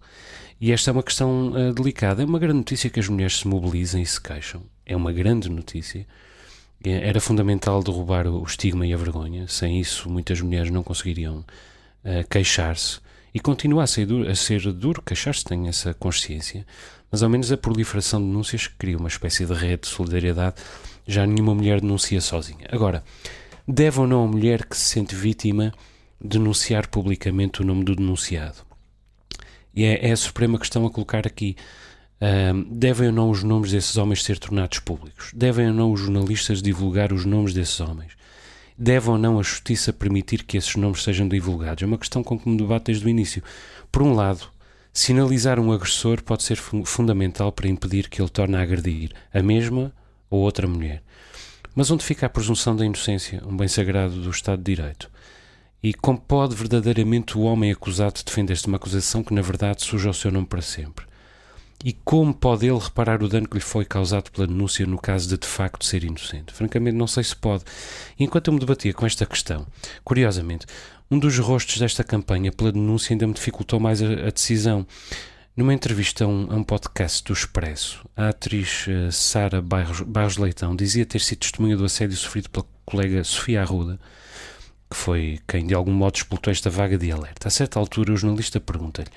E 0.59 0.73
esta 0.73 0.91
é 0.91 0.93
uma 0.93 1.03
questão 1.03 1.53
eh, 1.59 1.73
delicada. 1.75 2.23
É 2.23 2.25
uma 2.25 2.39
grande 2.39 2.59
notícia 2.61 2.89
que 2.89 2.99
as 2.99 3.07
mulheres 3.09 3.37
se 3.41 3.47
mobilizem 3.47 4.01
e 4.03 4.07
se 4.07 4.19
queixam. 4.19 4.63
É 4.87 4.97
uma 4.97 5.13
grande 5.13 5.51
notícia. 5.51 6.07
É- 6.83 7.07
Era 7.09 7.21
fundamental 7.21 7.83
derrubar 7.83 8.27
o 8.27 8.43
estigma 8.45 8.87
e 8.87 8.95
a 8.95 8.97
vergonha. 8.97 9.47
Sem 9.47 9.79
isso, 9.79 10.09
muitas 10.09 10.41
mulheres 10.41 10.71
não 10.71 10.83
conseguiriam 10.83 11.45
eh, 12.03 12.25
queixar-se. 12.31 12.99
E 13.35 13.41
continua 13.41 13.85
a 13.85 13.87
ser 13.87 14.07
duro, 14.07 14.31
a 14.31 14.35
ser 14.35 14.61
duro 14.73 15.03
queixar-se, 15.03 15.45
tenho 15.45 15.69
essa 15.69 15.95
consciência. 15.95 16.67
Mas 17.11 17.23
ao 17.23 17.31
menos 17.31 17.51
a 17.51 17.57
proliferação 17.57 18.21
de 18.21 18.27
denúncias 18.27 18.67
cria 18.67 18.97
uma 18.97 19.09
espécie 19.09 19.47
de 19.47 19.55
rede 19.55 19.83
de 19.83 19.89
solidariedade. 19.89 20.57
Já 21.07 21.27
nenhuma 21.27 21.55
mulher 21.55 21.81
denuncia 21.81 22.21
sozinha. 22.21 22.67
Agora, 22.71 23.03
deve 23.67 24.01
ou 24.01 24.07
não 24.07 24.25
a 24.25 24.29
mulher 24.29 24.67
que 24.67 24.77
se 24.77 24.85
sente 24.85 25.15
vítima 25.15 25.73
denunciar 26.21 26.89
publicamente 26.89 27.63
o 27.63 27.65
nome 27.65 27.85
do 27.85 27.97
denunciado? 27.97 28.59
E 29.75 29.85
é, 29.85 30.09
é 30.09 30.13
a 30.13 30.17
suprema 30.17 30.59
questão 30.59 30.87
a 30.87 30.91
colocar 30.91 31.27
aqui. 31.27 31.57
Devem 32.71 33.09
ou 33.09 33.13
não 33.13 33.31
os 33.31 33.43
nomes 33.43 33.73
desses 33.73 33.97
homens 33.97 34.23
ser 34.23 34.39
tornados 34.39 34.79
públicos? 34.79 35.33
Devem 35.35 35.69
ou 35.69 35.75
não 35.75 35.93
os 35.93 36.01
jornalistas 36.01 36.63
divulgar 36.63 37.13
os 37.13 37.25
nomes 37.25 37.53
desses 37.53 37.81
homens? 37.81 38.13
Deve 38.85 39.11
ou 39.11 39.17
não 39.17 39.39
a 39.39 39.45
justiça 39.45 39.93
permitir 39.93 40.43
que 40.43 40.57
esses 40.57 40.75
nomes 40.75 41.05
sejam 41.05 41.29
divulgados? 41.29 41.85
É 41.85 41.87
uma 41.87 41.97
questão 41.97 42.21
com 42.25 42.37
que 42.37 42.49
me 42.49 42.57
debato 42.57 42.87
desde 42.87 43.07
o 43.07 43.09
início. 43.09 43.41
Por 43.93 44.03
um 44.03 44.13
lado, 44.13 44.49
sinalizar 44.93 45.61
um 45.61 45.71
agressor 45.71 46.21
pode 46.21 46.43
ser 46.43 46.57
fu- 46.57 46.85
fundamental 46.85 47.53
para 47.53 47.69
impedir 47.69 48.09
que 48.11 48.21
ele 48.21 48.29
torne 48.29 48.57
a 48.57 48.61
agredir 48.61 49.13
a 49.33 49.41
mesma 49.41 49.93
ou 50.29 50.41
outra 50.41 50.67
mulher. 50.67 51.01
Mas 51.77 51.93
onde 51.93 52.03
fica 52.05 52.27
a 52.27 52.29
presunção 52.29 52.75
da 52.75 52.85
inocência, 52.85 53.41
um 53.47 53.57
bem 53.57 53.69
sagrado 53.69 54.21
do 54.21 54.31
Estado 54.31 54.59
de 54.61 54.75
Direito? 54.75 55.09
E 55.81 55.95
como 55.95 56.19
pode 56.19 56.57
verdadeiramente 56.57 57.39
o 57.39 57.43
homem 57.43 57.71
acusado 57.71 58.21
defender-se 58.27 58.65
de 58.65 58.69
uma 58.69 58.79
acusação 58.79 59.23
que, 59.23 59.33
na 59.33 59.43
verdade, 59.43 59.85
suja 59.85 60.11
o 60.11 60.15
seu 60.15 60.33
nome 60.33 60.49
para 60.49 60.61
sempre? 60.61 61.07
E 61.85 61.93
como 61.93 62.33
pode 62.33 62.67
ele 62.67 62.79
reparar 62.79 63.23
o 63.23 63.29
dano 63.29 63.49
que 63.49 63.57
lhe 63.57 63.63
foi 63.63 63.85
causado 63.85 64.31
pela 64.31 64.47
denúncia 64.47 64.87
no 64.87 64.99
caso 64.99 65.29
de 65.29 65.37
de 65.37 65.47
facto 65.47 65.85
ser 65.85 66.05
inocente? 66.05 66.53
Francamente, 66.53 66.97
não 66.97 67.09
sei 67.09 67.25
se 67.25 67.35
pode. 67.35 67.65
Enquanto 68.19 68.49
eu 68.49 68.55
me 68.55 68.61
debatia 68.61 68.95
com 68.95 69.05
esta 69.05 69.27
questão, 69.27 69.67
curiosamente, 70.05 70.65
um 71.11 71.19
dos 71.19 71.39
rostos 71.39 71.79
desta 71.79 72.05
campanha 72.05 72.53
pela 72.53 72.71
denúncia 72.71 73.13
ainda 73.13 73.27
me 73.27 73.35
dificultou 73.35 73.81
mais 73.81 74.01
a, 74.01 74.07
a 74.07 74.31
decisão. 74.31 74.87
Numa 75.55 75.75
entrevista 75.75 76.25
a 76.25 76.27
um, 76.27 76.51
a 76.51 76.55
um 76.55 76.65
podcast 76.65 77.23
do 77.25 77.35
Expresso, 77.35 78.09
a 78.17 78.31
atriz 78.31 78.87
eh, 78.89 79.11
Sara 79.11 79.61
Barros, 79.61 80.01
Barros 80.01 80.39
Leitão 80.39 80.75
dizia 80.75 81.05
ter 81.05 81.21
sido 81.21 81.41
testemunha 81.41 81.77
do 81.77 81.85
assédio 81.85 82.17
sofrido 82.17 82.49
pela 82.49 82.65
colega 82.87 83.23
Sofia 83.23 83.61
Arruda, 83.61 84.01
que 84.89 84.97
foi 84.97 85.41
quem 85.47 85.67
de 85.67 85.75
algum 85.75 85.93
modo 85.93 86.17
explotou 86.17 86.51
esta 86.51 86.71
vaga 86.71 86.97
de 86.97 87.13
alerta. 87.13 87.49
A 87.49 87.51
certa 87.51 87.79
altura, 87.79 88.15
o 88.15 88.17
jornalista 88.17 88.59
pergunta-lhe: 88.61 89.11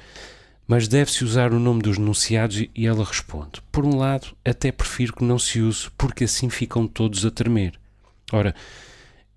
Mas 0.67 0.87
deve-se 0.87 1.23
usar 1.23 1.53
o 1.53 1.59
nome 1.59 1.81
dos 1.81 1.97
denunciados? 1.97 2.65
E 2.73 2.87
ela 2.87 3.03
responde: 3.05 3.61
Por 3.71 3.85
um 3.85 3.95
lado, 3.97 4.35
até 4.43 4.71
prefiro 4.71 5.13
que 5.15 5.23
não 5.23 5.37
se 5.37 5.61
use, 5.61 5.89
porque 5.97 6.23
assim 6.23 6.49
ficam 6.49 6.87
todos 6.87 7.25
a 7.25 7.31
tremer. 7.31 7.79
Ora, 8.31 8.55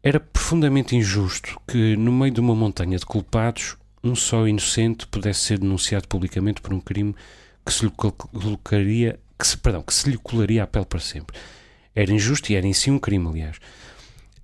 era 0.02 0.18
profundamente 0.18 0.96
injusto 0.96 1.60
que, 1.68 1.96
no 1.96 2.10
meio 2.10 2.32
de 2.32 2.40
uma 2.40 2.54
montanha 2.54 2.96
de 2.96 3.04
culpados, 3.04 3.76
um 4.02 4.14
só 4.14 4.48
inocente 4.48 5.06
pudesse 5.06 5.40
ser 5.40 5.58
denunciado 5.58 6.08
publicamente 6.08 6.62
por 6.62 6.72
um 6.72 6.80
crime 6.80 7.14
que 7.66 7.72
se 7.72 7.84
lhe 7.84 7.90
col- 7.90 8.12
colocaria, 8.12 9.18
que 9.38 9.46
se, 9.46 9.58
perdão, 9.58 9.82
que 9.82 9.92
se 9.92 10.08
lhe 10.08 10.16
colaria 10.16 10.62
a 10.62 10.66
pele 10.66 10.86
para 10.86 11.00
sempre. 11.00 11.36
Era 11.94 12.12
injusto 12.12 12.50
e 12.50 12.54
era 12.54 12.66
em 12.66 12.72
si 12.72 12.90
um 12.90 12.98
crime, 12.98 13.28
aliás. 13.28 13.58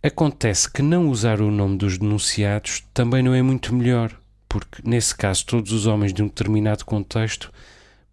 Acontece 0.02 0.70
que 0.70 0.82
não 0.82 1.08
usar 1.08 1.40
o 1.40 1.50
nome 1.50 1.78
dos 1.78 1.96
denunciados 1.96 2.84
também 2.92 3.22
não 3.22 3.32
é 3.34 3.40
muito 3.40 3.74
melhor, 3.74 4.14
porque 4.54 4.88
nesse 4.88 5.16
caso 5.16 5.44
todos 5.44 5.72
os 5.72 5.84
homens 5.84 6.12
de 6.12 6.22
um 6.22 6.28
determinado 6.28 6.84
contexto 6.84 7.52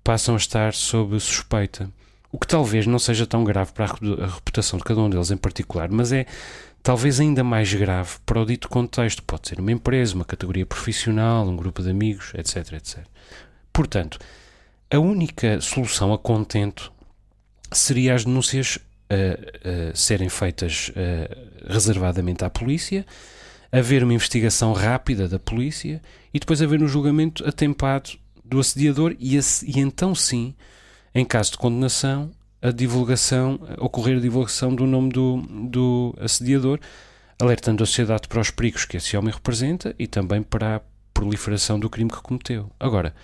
passam 0.04 0.34
a 0.34 0.38
estar 0.39 0.73
sob 0.73 1.19
suspeita. 1.19 1.88
O 2.32 2.39
que 2.39 2.47
talvez 2.47 2.88
não 2.88 2.97
seja 2.97 3.27
tão 3.27 3.43
grave 3.43 3.71
para 3.73 3.86
a 3.86 3.88
repu- 3.89 4.19
a 4.19 4.25
reputação 4.25 4.80
de 4.80 4.84
cada 4.84 4.99
um 5.01 5.08
deles 5.08 5.30
em 5.30 5.38
particular, 5.38 5.91
mas 5.91 6.12
é 6.12 6.25
talvez 6.82 7.19
ainda 7.19 7.43
mais 7.43 7.71
grave 7.71 8.17
para 8.25 8.41
o 8.41 8.45
dito 8.45 8.69
contexto. 8.69 9.21
Pode 9.21 9.49
ser 9.49 9.60
uma 9.60 9.71
empresa, 9.71 10.15
uma 10.15 10.25
categoria 10.25 10.65
profissional, 10.65 11.47
um 11.47 11.56
grupo 11.56 11.84
de 11.84 11.91
amigos, 11.91 12.32
etc, 12.34 12.73
etc. 12.73 13.06
Portanto, 13.71 14.17
a 14.89 14.97
única 14.97 15.62
solução 15.62 16.12
a 16.12 16.17
contento 16.17 16.91
seria 17.71 18.15
as 18.15 18.25
denúncias 18.25 18.77
uh, 18.77 19.91
uh, 19.91 19.95
serem 19.95 20.27
feitas 20.27 20.89
uh, 20.89 21.71
reservadamente 21.71 22.43
à 22.43 22.49
polícia, 22.49 23.06
haver 23.71 24.03
uma 24.03 24.13
investigação 24.13 24.73
rápida 24.73 25.27
da 25.27 25.39
polícia 25.39 26.01
e 26.34 26.39
depois 26.39 26.62
haver 26.62 26.81
um 26.84 26.88
julgamento 26.88 27.47
atempado 27.47 28.12
do 28.43 28.60
assediador 28.60 29.15
e, 29.19 29.38
e 29.38 29.79
então 29.79 30.13
sim, 30.13 30.53
em 31.15 31.23
caso 31.23 31.51
de 31.51 31.57
condenação, 31.57 32.31
a 32.62 32.69
divulgação, 32.69 33.60
ocorrer 33.77 34.17
a 34.17 34.21
divulgação 34.21 34.75
do 34.75 34.86
nome 34.86 35.10
do, 35.10 35.38
do 35.69 36.15
assediador, 36.19 36.79
alertando 37.39 37.81
a 37.81 37.86
sociedade 37.86 38.27
para 38.27 38.41
os 38.41 38.51
perigos 38.51 38.86
que 38.86 38.97
esse 38.97 39.15
homem 39.17 39.34
representa 39.34 39.95
e 39.97 40.05
também 40.05 40.43
para 40.43 40.75
a 40.75 40.81
proliferação 41.13 41.79
do 41.79 41.89
crime 41.89 42.12
que 42.12 42.21
cometeu. 42.21 42.69
Agora, 42.79 43.15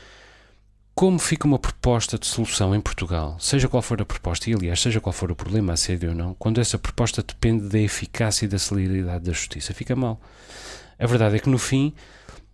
como 0.98 1.20
fica 1.20 1.46
uma 1.46 1.60
proposta 1.60 2.18
de 2.18 2.26
solução 2.26 2.74
em 2.74 2.82
Portugal, 2.82 3.38
seja 3.40 3.68
qual 3.68 3.84
for 3.84 4.02
a 4.02 4.06
proposta, 4.06 4.50
e 4.50 4.56
aliás, 4.56 4.82
seja 4.82 5.00
qual 5.00 5.14
for 5.14 5.32
o 5.32 5.36
problema, 5.36 5.74
assédio 5.74 6.10
ou 6.10 6.16
não, 6.16 6.34
quando 6.34 6.60
essa 6.60 6.80
proposta 6.80 7.22
depende 7.22 7.70
da 7.70 7.78
eficácia 7.78 8.46
e 8.46 8.48
da 8.48 8.58
celeridade 8.58 9.26
da 9.26 9.32
justiça, 9.32 9.76
fica 9.76 9.96
mal. 9.96 10.20
A 10.98 11.06
verdade 11.06 11.36
é 11.36 11.40
que 11.40 11.52
no 11.52 11.60
fim 11.60 11.94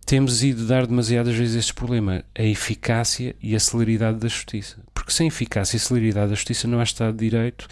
temos 0.06 0.43
ido 0.43 0.67
dar 0.67 0.86
demasiadas 0.86 1.34
vezes 1.34 1.56
este 1.56 1.73
problema, 1.73 2.21
a 2.38 2.43
eficácia 2.43 3.34
e 3.41 3.56
a 3.56 3.60
celeridade 3.62 4.17
da 4.17 4.27
justiça. 4.27 4.75
Porque 4.93 5.13
sem 5.13 5.27
eficácia 5.27 5.77
e 5.77 5.79
celeridade 5.79 6.27
da 6.27 6.36
justiça 6.36 6.67
não 6.67 6.82
há 6.82 6.84
Estado 6.84 7.13
de 7.13 7.29
Direito, 7.29 7.65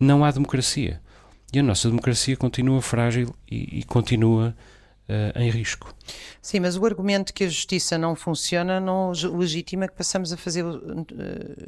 não 0.00 0.24
há 0.24 0.30
democracia. 0.30 0.98
E 1.52 1.58
a 1.58 1.62
nossa 1.62 1.90
democracia 1.90 2.38
continua 2.38 2.80
frágil 2.80 3.36
e, 3.46 3.80
e 3.80 3.84
continua 3.84 4.56
uh, 5.08 5.38
em 5.38 5.50
risco. 5.50 5.94
Sim, 6.40 6.60
mas 6.60 6.76
o 6.76 6.84
argumento 6.84 7.32
que 7.32 7.44
a 7.44 7.48
justiça 7.48 7.98
não 7.98 8.14
funciona 8.14 8.80
não 8.80 9.12
legitima 9.36 9.88
que 9.88 9.94
passamos 9.94 10.32
a 10.32 10.36
fazer 10.36 10.64
uh, 10.64 11.06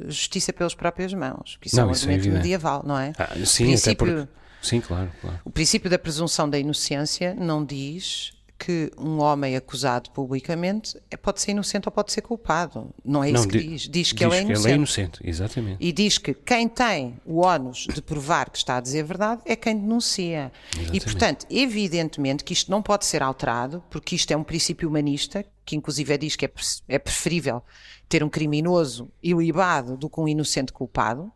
justiça 0.07 0.53
pelas 0.53 0.75
próprias 0.75 1.13
mãos. 1.13 1.57
Que 1.59 1.67
isso 1.67 1.77
não, 1.77 1.83
é 1.83 1.87
um 1.87 1.91
isso 1.91 2.09
é 2.09 2.13
argumento 2.13 2.35
é 2.35 2.37
medieval, 2.37 2.83
não 2.85 2.97
é? 2.97 3.13
Ah, 3.17 3.35
sim, 3.45 3.73
até 3.73 3.95
porque... 3.95 4.27
Sim, 4.61 4.81
claro, 4.81 5.09
claro. 5.21 5.39
O 5.45 5.49
princípio 5.49 5.89
da 5.89 5.97
presunção 5.97 6.49
da 6.49 6.59
inocência 6.59 7.33
não 7.33 7.63
diz 7.63 8.33
que 8.59 8.91
um 8.97 9.19
homem 9.19 9.55
acusado 9.55 10.11
publicamente 10.11 10.99
é, 11.09 11.15
pode 11.15 11.41
ser 11.41 11.51
inocente 11.51 11.87
ou 11.87 11.91
pode 11.91 12.11
ser 12.11 12.21
culpado. 12.21 12.93
Não 13.03 13.23
é 13.23 13.31
isso 13.31 13.43
não, 13.43 13.47
que 13.47 13.57
diz. 13.57 13.81
Diz 13.83 14.11
que, 14.11 14.25
diz 14.25 14.33
ele, 14.33 14.35
é 14.35 14.41
inocente. 14.41 14.65
ele 14.65 14.71
é 14.71 14.75
inocente. 14.75 15.19
Exatamente. 15.23 15.77
E 15.79 15.91
diz 15.93 16.17
que 16.17 16.33
quem 16.33 16.67
tem 16.67 17.15
o 17.25 17.39
ónus 17.39 17.87
de 17.91 18.01
provar 18.01 18.49
que 18.49 18.57
está 18.57 18.77
a 18.77 18.81
dizer 18.81 18.99
a 18.99 19.03
verdade 19.03 19.41
é 19.45 19.55
quem 19.55 19.79
denuncia. 19.79 20.51
Exatamente. 20.73 20.97
E, 20.97 20.99
portanto, 20.99 21.45
evidentemente 21.49 22.43
que 22.43 22.51
isto 22.51 22.69
não 22.69 22.81
pode 22.81 23.05
ser 23.05 23.23
alterado, 23.23 23.81
porque 23.89 24.15
isto 24.15 24.29
é 24.31 24.35
um 24.35 24.43
princípio 24.43 24.89
humanista, 24.89 25.45
que 25.65 25.77
inclusive 25.77 26.17
diz 26.17 26.35
que 26.35 26.45
é, 26.45 26.51
é 26.89 26.99
preferível 26.99 27.63
ter 28.09 28.23
um 28.23 28.29
criminoso 28.29 29.09
ilibado 29.23 29.95
do 29.95 30.09
que 30.09 30.19
um 30.19 30.27
inocente 30.27 30.73
culpado. 30.73 31.31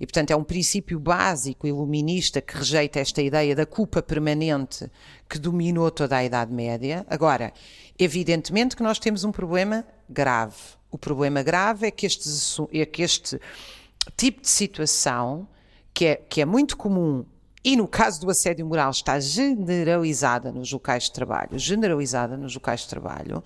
E, 0.00 0.06
portanto, 0.06 0.30
é 0.30 0.36
um 0.36 0.44
princípio 0.44 0.98
básico 1.00 1.66
iluminista 1.66 2.40
que 2.40 2.56
rejeita 2.56 3.00
esta 3.00 3.20
ideia 3.20 3.54
da 3.54 3.66
culpa 3.66 4.02
permanente 4.02 4.90
que 5.28 5.38
dominou 5.38 5.90
toda 5.90 6.16
a 6.16 6.24
Idade 6.24 6.52
Média. 6.52 7.04
Agora, 7.08 7.52
evidentemente 7.98 8.76
que 8.76 8.82
nós 8.82 8.98
temos 8.98 9.24
um 9.24 9.32
problema 9.32 9.84
grave. 10.08 10.56
O 10.90 10.96
problema 10.96 11.42
grave 11.42 11.86
é 11.86 11.90
que, 11.90 12.06
é 12.06 12.86
que 12.86 13.02
este 13.02 13.40
tipo 14.16 14.40
de 14.40 14.48
situação, 14.48 15.48
que 15.92 16.06
é, 16.06 16.16
que 16.16 16.40
é 16.40 16.44
muito 16.44 16.76
comum 16.76 17.24
e 17.64 17.76
no 17.76 17.88
caso 17.88 18.20
do 18.20 18.30
assédio 18.30 18.64
moral 18.64 18.90
está 18.90 19.18
generalizada 19.18 20.52
nos 20.52 20.72
locais 20.72 21.04
de 21.04 21.12
trabalho, 21.12 21.58
generalizada 21.58 22.36
nos 22.36 22.54
locais 22.54 22.80
de 22.80 22.88
trabalho, 22.88 23.42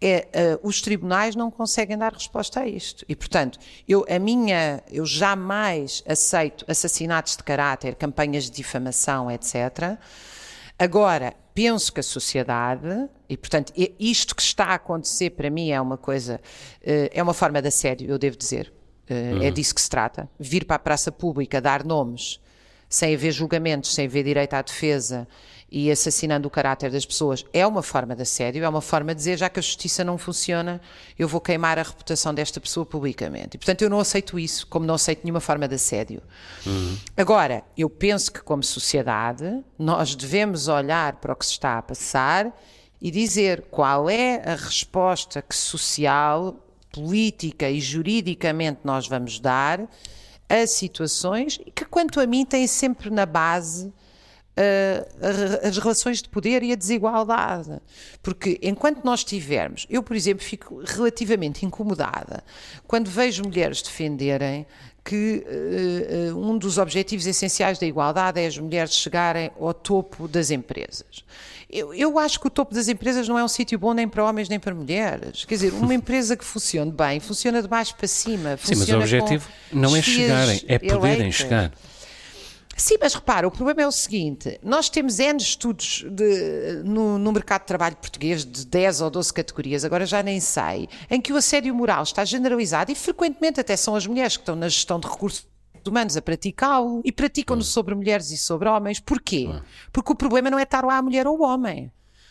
é, 0.00 0.56
uh, 0.62 0.66
os 0.66 0.80
tribunais 0.80 1.34
não 1.34 1.50
conseguem 1.50 1.98
dar 1.98 2.12
resposta 2.12 2.60
a 2.60 2.68
isto. 2.68 3.04
E, 3.08 3.16
portanto, 3.16 3.58
eu, 3.86 4.04
a 4.08 4.18
minha, 4.18 4.82
eu 4.90 5.04
jamais 5.04 6.02
aceito 6.06 6.64
assassinatos 6.68 7.36
de 7.36 7.42
caráter, 7.42 7.94
campanhas 7.96 8.44
de 8.44 8.52
difamação, 8.52 9.30
etc. 9.30 9.98
Agora, 10.78 11.34
penso 11.52 11.92
que 11.92 11.98
a 11.98 12.04
sociedade, 12.04 13.08
e 13.28 13.36
portanto, 13.36 13.72
isto 13.98 14.36
que 14.36 14.42
está 14.42 14.66
a 14.66 14.74
acontecer 14.74 15.30
para 15.30 15.50
mim 15.50 15.70
é 15.70 15.80
uma 15.80 15.96
coisa, 15.96 16.40
uh, 16.82 17.10
é 17.10 17.22
uma 17.22 17.34
forma 17.34 17.60
de 17.60 17.68
assédio, 17.68 18.08
eu 18.08 18.18
devo 18.18 18.36
dizer. 18.36 18.72
Uh, 19.10 19.36
uhum. 19.36 19.42
É 19.42 19.50
disso 19.50 19.74
que 19.74 19.80
se 19.80 19.90
trata. 19.90 20.28
Vir 20.38 20.64
para 20.64 20.76
a 20.76 20.78
praça 20.78 21.10
pública, 21.10 21.60
dar 21.60 21.84
nomes, 21.84 22.40
sem 22.88 23.14
haver 23.14 23.32
julgamentos, 23.32 23.92
sem 23.94 24.06
haver 24.06 24.22
direito 24.22 24.54
à 24.54 24.62
defesa, 24.62 25.26
e 25.70 25.90
assassinando 25.90 26.48
o 26.48 26.50
caráter 26.50 26.90
das 26.90 27.04
pessoas 27.04 27.44
é 27.52 27.66
uma 27.66 27.82
forma 27.82 28.16
de 28.16 28.22
assédio, 28.22 28.64
é 28.64 28.68
uma 28.68 28.80
forma 28.80 29.14
de 29.14 29.18
dizer, 29.18 29.36
já 29.36 29.50
que 29.50 29.58
a 29.58 29.62
justiça 29.62 30.02
não 30.02 30.16
funciona, 30.16 30.80
eu 31.18 31.28
vou 31.28 31.40
queimar 31.40 31.78
a 31.78 31.82
reputação 31.82 32.32
desta 32.32 32.58
pessoa 32.58 32.86
publicamente. 32.86 33.56
E, 33.56 33.58
portanto, 33.58 33.82
eu 33.82 33.90
não 33.90 34.00
aceito 34.00 34.38
isso, 34.38 34.66
como 34.66 34.86
não 34.86 34.94
aceito 34.94 35.20
nenhuma 35.24 35.40
forma 35.40 35.68
de 35.68 35.74
assédio. 35.74 36.22
Uhum. 36.64 36.96
Agora, 37.16 37.62
eu 37.76 37.90
penso 37.90 38.32
que, 38.32 38.40
como 38.40 38.62
sociedade, 38.62 39.62
nós 39.78 40.14
devemos 40.14 40.68
olhar 40.68 41.16
para 41.16 41.34
o 41.34 41.36
que 41.36 41.44
se 41.44 41.52
está 41.52 41.76
a 41.76 41.82
passar 41.82 42.50
e 43.00 43.10
dizer 43.10 43.66
qual 43.70 44.08
é 44.08 44.42
a 44.44 44.54
resposta 44.54 45.42
que 45.42 45.54
social, 45.54 46.56
política 46.90 47.68
e 47.70 47.78
juridicamente 47.78 48.80
nós 48.84 49.06
vamos 49.06 49.38
dar 49.38 49.86
a 50.48 50.66
situações 50.66 51.60
que, 51.74 51.84
quanto 51.84 52.18
a 52.20 52.26
mim, 52.26 52.46
têm 52.46 52.66
sempre 52.66 53.10
na 53.10 53.26
base 53.26 53.92
uh, 54.58 55.66
as 55.66 55.78
relações 55.78 56.20
de 56.20 56.28
poder 56.28 56.62
e 56.62 56.72
a 56.72 56.74
desigualdade. 56.74 57.80
Porque 58.22 58.58
enquanto 58.62 59.04
nós 59.04 59.22
tivermos, 59.22 59.86
eu, 59.88 60.02
por 60.02 60.16
exemplo, 60.16 60.44
fico 60.44 60.82
relativamente 60.84 61.64
incomodada 61.64 62.42
quando 62.86 63.08
vejo 63.08 63.44
mulheres 63.44 63.80
defenderem 63.80 64.66
que 65.04 65.42
uh, 65.46 66.36
um 66.36 66.58
dos 66.58 66.76
objetivos 66.76 67.26
essenciais 67.26 67.78
da 67.78 67.86
igualdade 67.86 68.40
é 68.40 68.46
as 68.46 68.58
mulheres 68.58 68.92
chegarem 68.92 69.50
ao 69.58 69.72
topo 69.72 70.28
das 70.28 70.50
empresas. 70.50 71.24
Eu, 71.70 71.92
eu, 71.92 72.18
acho 72.18 72.40
que 72.40 72.46
o 72.46 72.50
topo 72.50 72.74
das 72.74 72.88
empresas 72.88 73.28
não 73.28 73.38
é 73.38 73.44
um 73.44 73.48
sítio 73.48 73.78
bom 73.78 73.92
nem 73.92 74.08
para 74.08 74.24
homens 74.24 74.48
nem 74.48 74.58
para 74.58 74.74
mulheres. 74.74 75.44
Quer 75.44 75.54
dizer, 75.54 75.72
uma 75.72 75.92
empresa 75.94 76.36
que 76.36 76.44
funcione 76.44 76.90
bem 76.90 77.20
funciona 77.20 77.62
de 77.62 77.68
baixo 77.68 77.94
para 77.94 78.08
cima. 78.08 78.58
Sim, 78.62 78.76
mas 78.76 78.88
o 78.88 78.96
objetivo 78.96 79.48
não 79.72 79.94
é 79.94 80.02
chegarem, 80.02 80.62
é 80.66 80.78
poderem 80.78 81.14
eleitas. 81.14 81.34
chegar. 81.34 81.72
Sim, 82.78 82.94
mas 83.00 83.12
repara, 83.12 83.46
o 83.46 83.50
problema 83.50 83.82
é 83.82 83.86
o 83.88 83.92
seguinte: 83.92 84.58
nós 84.62 84.88
temos 84.88 85.18
N 85.18 85.36
estudos 85.36 86.04
de, 86.08 86.80
no, 86.84 87.18
no, 87.18 87.32
mercado 87.32 87.62
de 87.62 87.66
trabalho 87.66 87.96
português 87.96 88.44
de 88.44 88.64
10 88.64 89.00
ou 89.00 89.10
12 89.10 89.34
categorias, 89.34 89.84
agora 89.84 90.06
já 90.06 90.22
nem 90.22 90.38
sei, 90.38 90.88
em 91.10 91.20
que 91.20 91.32
o 91.32 91.36
assédio 91.36 91.74
moral 91.74 92.04
está 92.04 92.24
generalizado 92.24 92.92
e 92.92 92.94
frequentemente 92.94 93.58
até 93.58 93.76
são 93.76 93.96
as 93.96 94.06
mulheres 94.06 94.36
que 94.36 94.42
estão 94.42 94.54
na 94.54 94.68
gestão 94.68 95.00
de 95.00 95.08
recursos 95.08 95.44
humanos 95.84 96.16
a 96.16 96.22
praticá-lo 96.22 97.00
e 97.04 97.10
praticam-no 97.10 97.62
sobre 97.62 97.96
mulheres 97.96 98.30
e 98.30 98.38
sobre 98.38 98.68
homens. 98.68 99.00
Porquê? 99.00 99.48
Porque 99.90 100.12
o 100.12 100.16
problema 100.16 100.48
não 100.48 100.58
é 100.58 100.62
estar 100.62 100.84
lá 100.84 100.98
a 100.98 101.02
mulher 101.02 101.26
ou 101.26 101.40
o 101.40 101.42
homem. 101.42 101.90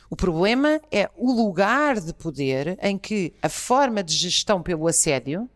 O 0.09 0.15
problema 0.15 0.79
é 0.89 1.09
o 1.17 1.33
lugar 1.33 1.99
de 1.99 2.13
poder 2.13 2.77
em 2.81 2.97
que 2.97 3.33
a 3.41 3.49
forma 3.49 4.01
de 4.01 4.13
gestão 4.13 4.63
pelo 4.63 4.87
assédio, 4.87 5.49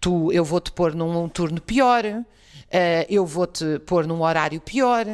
tu, 0.00 0.30
eu 0.30 0.44
vou-te 0.44 0.70
pôr 0.70 0.94
num 0.94 1.28
turno 1.28 1.60
pior, 1.60 2.04
eu 3.08 3.26
vou-te 3.26 3.78
pôr 3.80 4.06
num 4.06 4.22
horário 4.22 4.60
pior, 4.60 5.04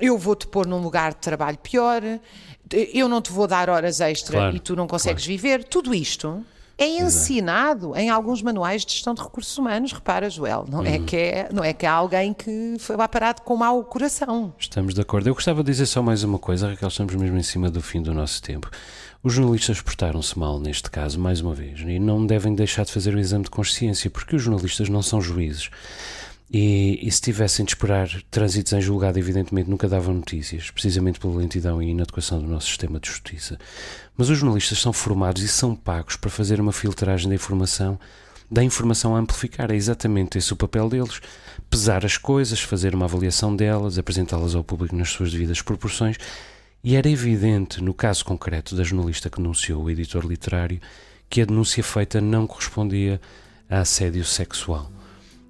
eu 0.00 0.16
vou-te 0.18 0.46
pôr 0.46 0.66
num 0.66 0.78
lugar 0.78 1.12
de 1.12 1.20
trabalho 1.20 1.58
pior, 1.58 2.02
eu 2.72 3.08
não 3.08 3.20
te 3.20 3.30
vou 3.30 3.46
dar 3.46 3.70
horas 3.70 4.00
extra 4.00 4.38
claro, 4.38 4.56
e 4.56 4.60
tu 4.60 4.74
não 4.74 4.86
consegues 4.86 5.24
claro. 5.24 5.40
viver. 5.40 5.64
Tudo 5.64 5.94
isto 5.94 6.44
é 6.78 6.86
ensinado 6.86 7.86
Exato. 7.86 8.00
em 8.00 8.10
alguns 8.10 8.42
manuais 8.42 8.84
de 8.84 8.92
gestão 8.92 9.14
de 9.14 9.22
recursos 9.22 9.56
humanos, 9.56 9.92
repara, 9.92 10.28
Joel. 10.28 10.66
Não, 10.68 10.84
é 10.84 10.90
uhum. 10.90 10.94
é, 10.94 10.98
que 10.98 11.16
é, 11.16 11.48
não 11.52 11.64
é 11.64 11.72
que 11.72 11.86
há 11.86 11.92
alguém 11.92 12.34
que 12.34 12.76
foi 12.78 12.96
lá 12.96 13.08
parado 13.08 13.40
com 13.42 13.56
mau 13.56 13.82
coração. 13.84 14.52
Estamos 14.58 14.92
de 14.92 15.00
acordo. 15.00 15.28
Eu 15.28 15.34
gostava 15.34 15.62
de 15.62 15.70
dizer 15.70 15.86
só 15.86 16.02
mais 16.02 16.22
uma 16.22 16.38
coisa, 16.38 16.68
Raquel, 16.68 16.88
estamos 16.88 17.14
mesmo 17.14 17.36
em 17.38 17.42
cima 17.42 17.70
do 17.70 17.80
fim 17.80 18.02
do 18.02 18.12
nosso 18.12 18.42
tempo. 18.42 18.70
Os 19.22 19.32
jornalistas 19.32 19.80
portaram-se 19.80 20.38
mal 20.38 20.60
neste 20.60 20.90
caso, 20.90 21.18
mais 21.18 21.40
uma 21.40 21.54
vez, 21.54 21.80
e 21.80 21.98
não 21.98 22.24
devem 22.26 22.54
deixar 22.54 22.84
de 22.84 22.92
fazer 22.92 23.14
o 23.14 23.18
exame 23.18 23.44
de 23.44 23.50
consciência, 23.50 24.10
porque 24.10 24.36
os 24.36 24.42
jornalistas 24.42 24.88
não 24.88 25.02
são 25.02 25.20
juízes. 25.20 25.70
E, 26.48 27.00
e, 27.02 27.10
se 27.10 27.20
tivessem 27.20 27.64
de 27.64 27.72
esperar 27.72 28.08
trânsitos 28.30 28.72
em 28.72 28.80
julgado, 28.80 29.18
evidentemente 29.18 29.68
nunca 29.68 29.88
davam 29.88 30.14
notícias, 30.14 30.70
precisamente 30.70 31.18
pela 31.18 31.36
lentidão 31.36 31.82
e 31.82 31.90
inadequação 31.90 32.40
do 32.40 32.46
nosso 32.46 32.68
sistema 32.68 33.00
de 33.00 33.08
justiça. 33.08 33.58
Mas 34.16 34.30
os 34.30 34.38
jornalistas 34.38 34.78
são 34.78 34.92
formados 34.92 35.42
e 35.42 35.48
são 35.48 35.74
pagos 35.74 36.16
para 36.16 36.30
fazer 36.30 36.60
uma 36.60 36.72
filtragem 36.72 37.28
da 37.28 37.34
informação, 37.34 37.98
da 38.48 38.62
informação 38.62 39.16
a 39.16 39.18
amplificar. 39.18 39.72
É 39.72 39.74
exatamente 39.74 40.38
esse 40.38 40.52
o 40.52 40.56
papel 40.56 40.88
deles: 40.88 41.20
pesar 41.68 42.04
as 42.04 42.16
coisas, 42.16 42.60
fazer 42.60 42.94
uma 42.94 43.06
avaliação 43.06 43.54
delas, 43.54 43.98
apresentá-las 43.98 44.54
ao 44.54 44.62
público 44.62 44.94
nas 44.94 45.10
suas 45.10 45.32
devidas 45.32 45.60
proporções. 45.60 46.16
E 46.84 46.94
era 46.94 47.10
evidente, 47.10 47.82
no 47.82 47.92
caso 47.92 48.24
concreto 48.24 48.76
da 48.76 48.84
jornalista 48.84 49.28
que 49.28 49.38
denunciou 49.38 49.82
o 49.82 49.90
editor 49.90 50.24
literário, 50.24 50.80
que 51.28 51.42
a 51.42 51.44
denúncia 51.44 51.82
feita 51.82 52.20
não 52.20 52.46
correspondia 52.46 53.20
a 53.68 53.80
assédio 53.80 54.24
sexual. 54.24 54.95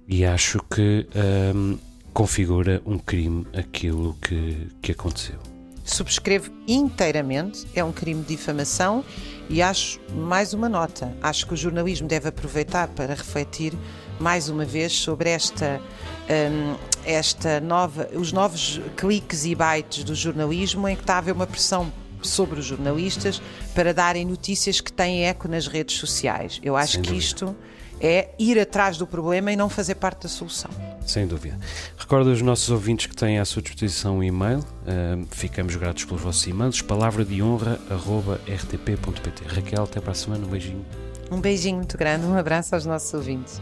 E 0.07 0.25
acho 0.25 0.59
que, 0.69 1.07
um, 1.53 1.77
configura 2.13 2.81
um 2.85 2.97
crime 2.97 3.45
aquilo 3.53 4.17
que, 4.21 4.67
que 4.81 4.91
aconteceu. 4.91 5.37
Subscrevo 5.83 6.51
inteiramente, 6.67 7.67
é 7.75 7.83
um 7.83 7.91
crime 7.91 8.21
de 8.21 8.29
difamação 8.29 9.05
e 9.49 9.61
acho 9.61 9.99
mais 10.13 10.53
uma 10.53 10.67
nota. 10.67 11.15
Acho 11.21 11.45
que 11.47 11.53
o 11.53 11.57
jornalismo 11.57 12.07
deve 12.07 12.27
aproveitar 12.27 12.87
para 12.89 13.13
refletir 13.13 13.73
mais 14.19 14.49
uma 14.49 14.65
vez 14.65 14.93
sobre 14.93 15.29
esta, 15.29 15.79
um, 16.29 16.75
esta 17.05 17.61
nova, 17.61 18.09
os 18.13 18.33
novos 18.33 18.81
cliques 18.97 19.45
e 19.45 19.53
bytes 19.53 20.03
do 20.03 20.15
jornalismo 20.15 20.87
em 20.87 20.95
que 20.95 21.03
está 21.03 21.15
a 21.15 21.17
haver 21.19 21.33
uma 21.33 21.47
pressão 21.47 21.91
sobre 22.21 22.59
os 22.59 22.65
jornalistas 22.65 23.41
para 23.75 23.93
darem 23.93 24.25
notícias 24.25 24.81
que 24.81 24.91
têm 24.91 25.25
eco 25.25 25.47
nas 25.47 25.67
redes 25.67 25.97
sociais. 25.97 26.59
Eu 26.63 26.75
acho 26.75 26.99
que 26.99 27.15
isto 27.15 27.55
é 27.99 28.29
ir 28.37 28.59
atrás 28.59 28.97
do 28.97 29.07
problema 29.07 29.51
e 29.51 29.55
não 29.55 29.69
fazer 29.69 29.95
parte 29.95 30.23
da 30.23 30.29
solução. 30.29 30.69
Sem 31.05 31.25
dúvida. 31.25 31.57
Recordo 31.97 32.29
aos 32.29 32.41
nossos 32.41 32.69
ouvintes 32.69 33.07
que 33.07 33.15
têm 33.15 33.39
à 33.39 33.45
sua 33.45 33.61
disposição 33.61 34.17
um 34.17 34.23
e-mail. 34.23 34.59
Uh, 34.59 35.25
ficamos 35.31 35.75
gratos 35.75 36.05
pelos 36.05 36.21
vossos 36.21 36.45
e-mails. 36.47 36.81
Palavra 36.81 37.23
de 37.23 37.41
honra, 37.41 37.79
rtp.pt. 38.47 39.43
Raquel, 39.47 39.83
até 39.83 39.99
para 40.01 40.11
a 40.11 40.15
semana. 40.15 40.45
Um 40.45 40.49
beijinho. 40.49 40.85
Um 41.31 41.41
beijinho 41.41 41.77
muito 41.77 41.97
grande. 41.97 42.25
Um 42.25 42.37
abraço 42.37 42.75
aos 42.75 42.85
nossos 42.85 43.13
ouvintes. 43.13 43.61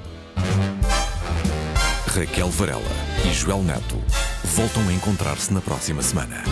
Raquel 2.07 2.49
Varela 2.49 2.81
e 3.29 3.33
Joel 3.33 3.61
Neto 3.61 4.01
voltam 4.45 4.87
a 4.87 4.93
encontrar-se 4.93 5.53
na 5.53 5.59
próxima 5.59 6.01
semana. 6.01 6.43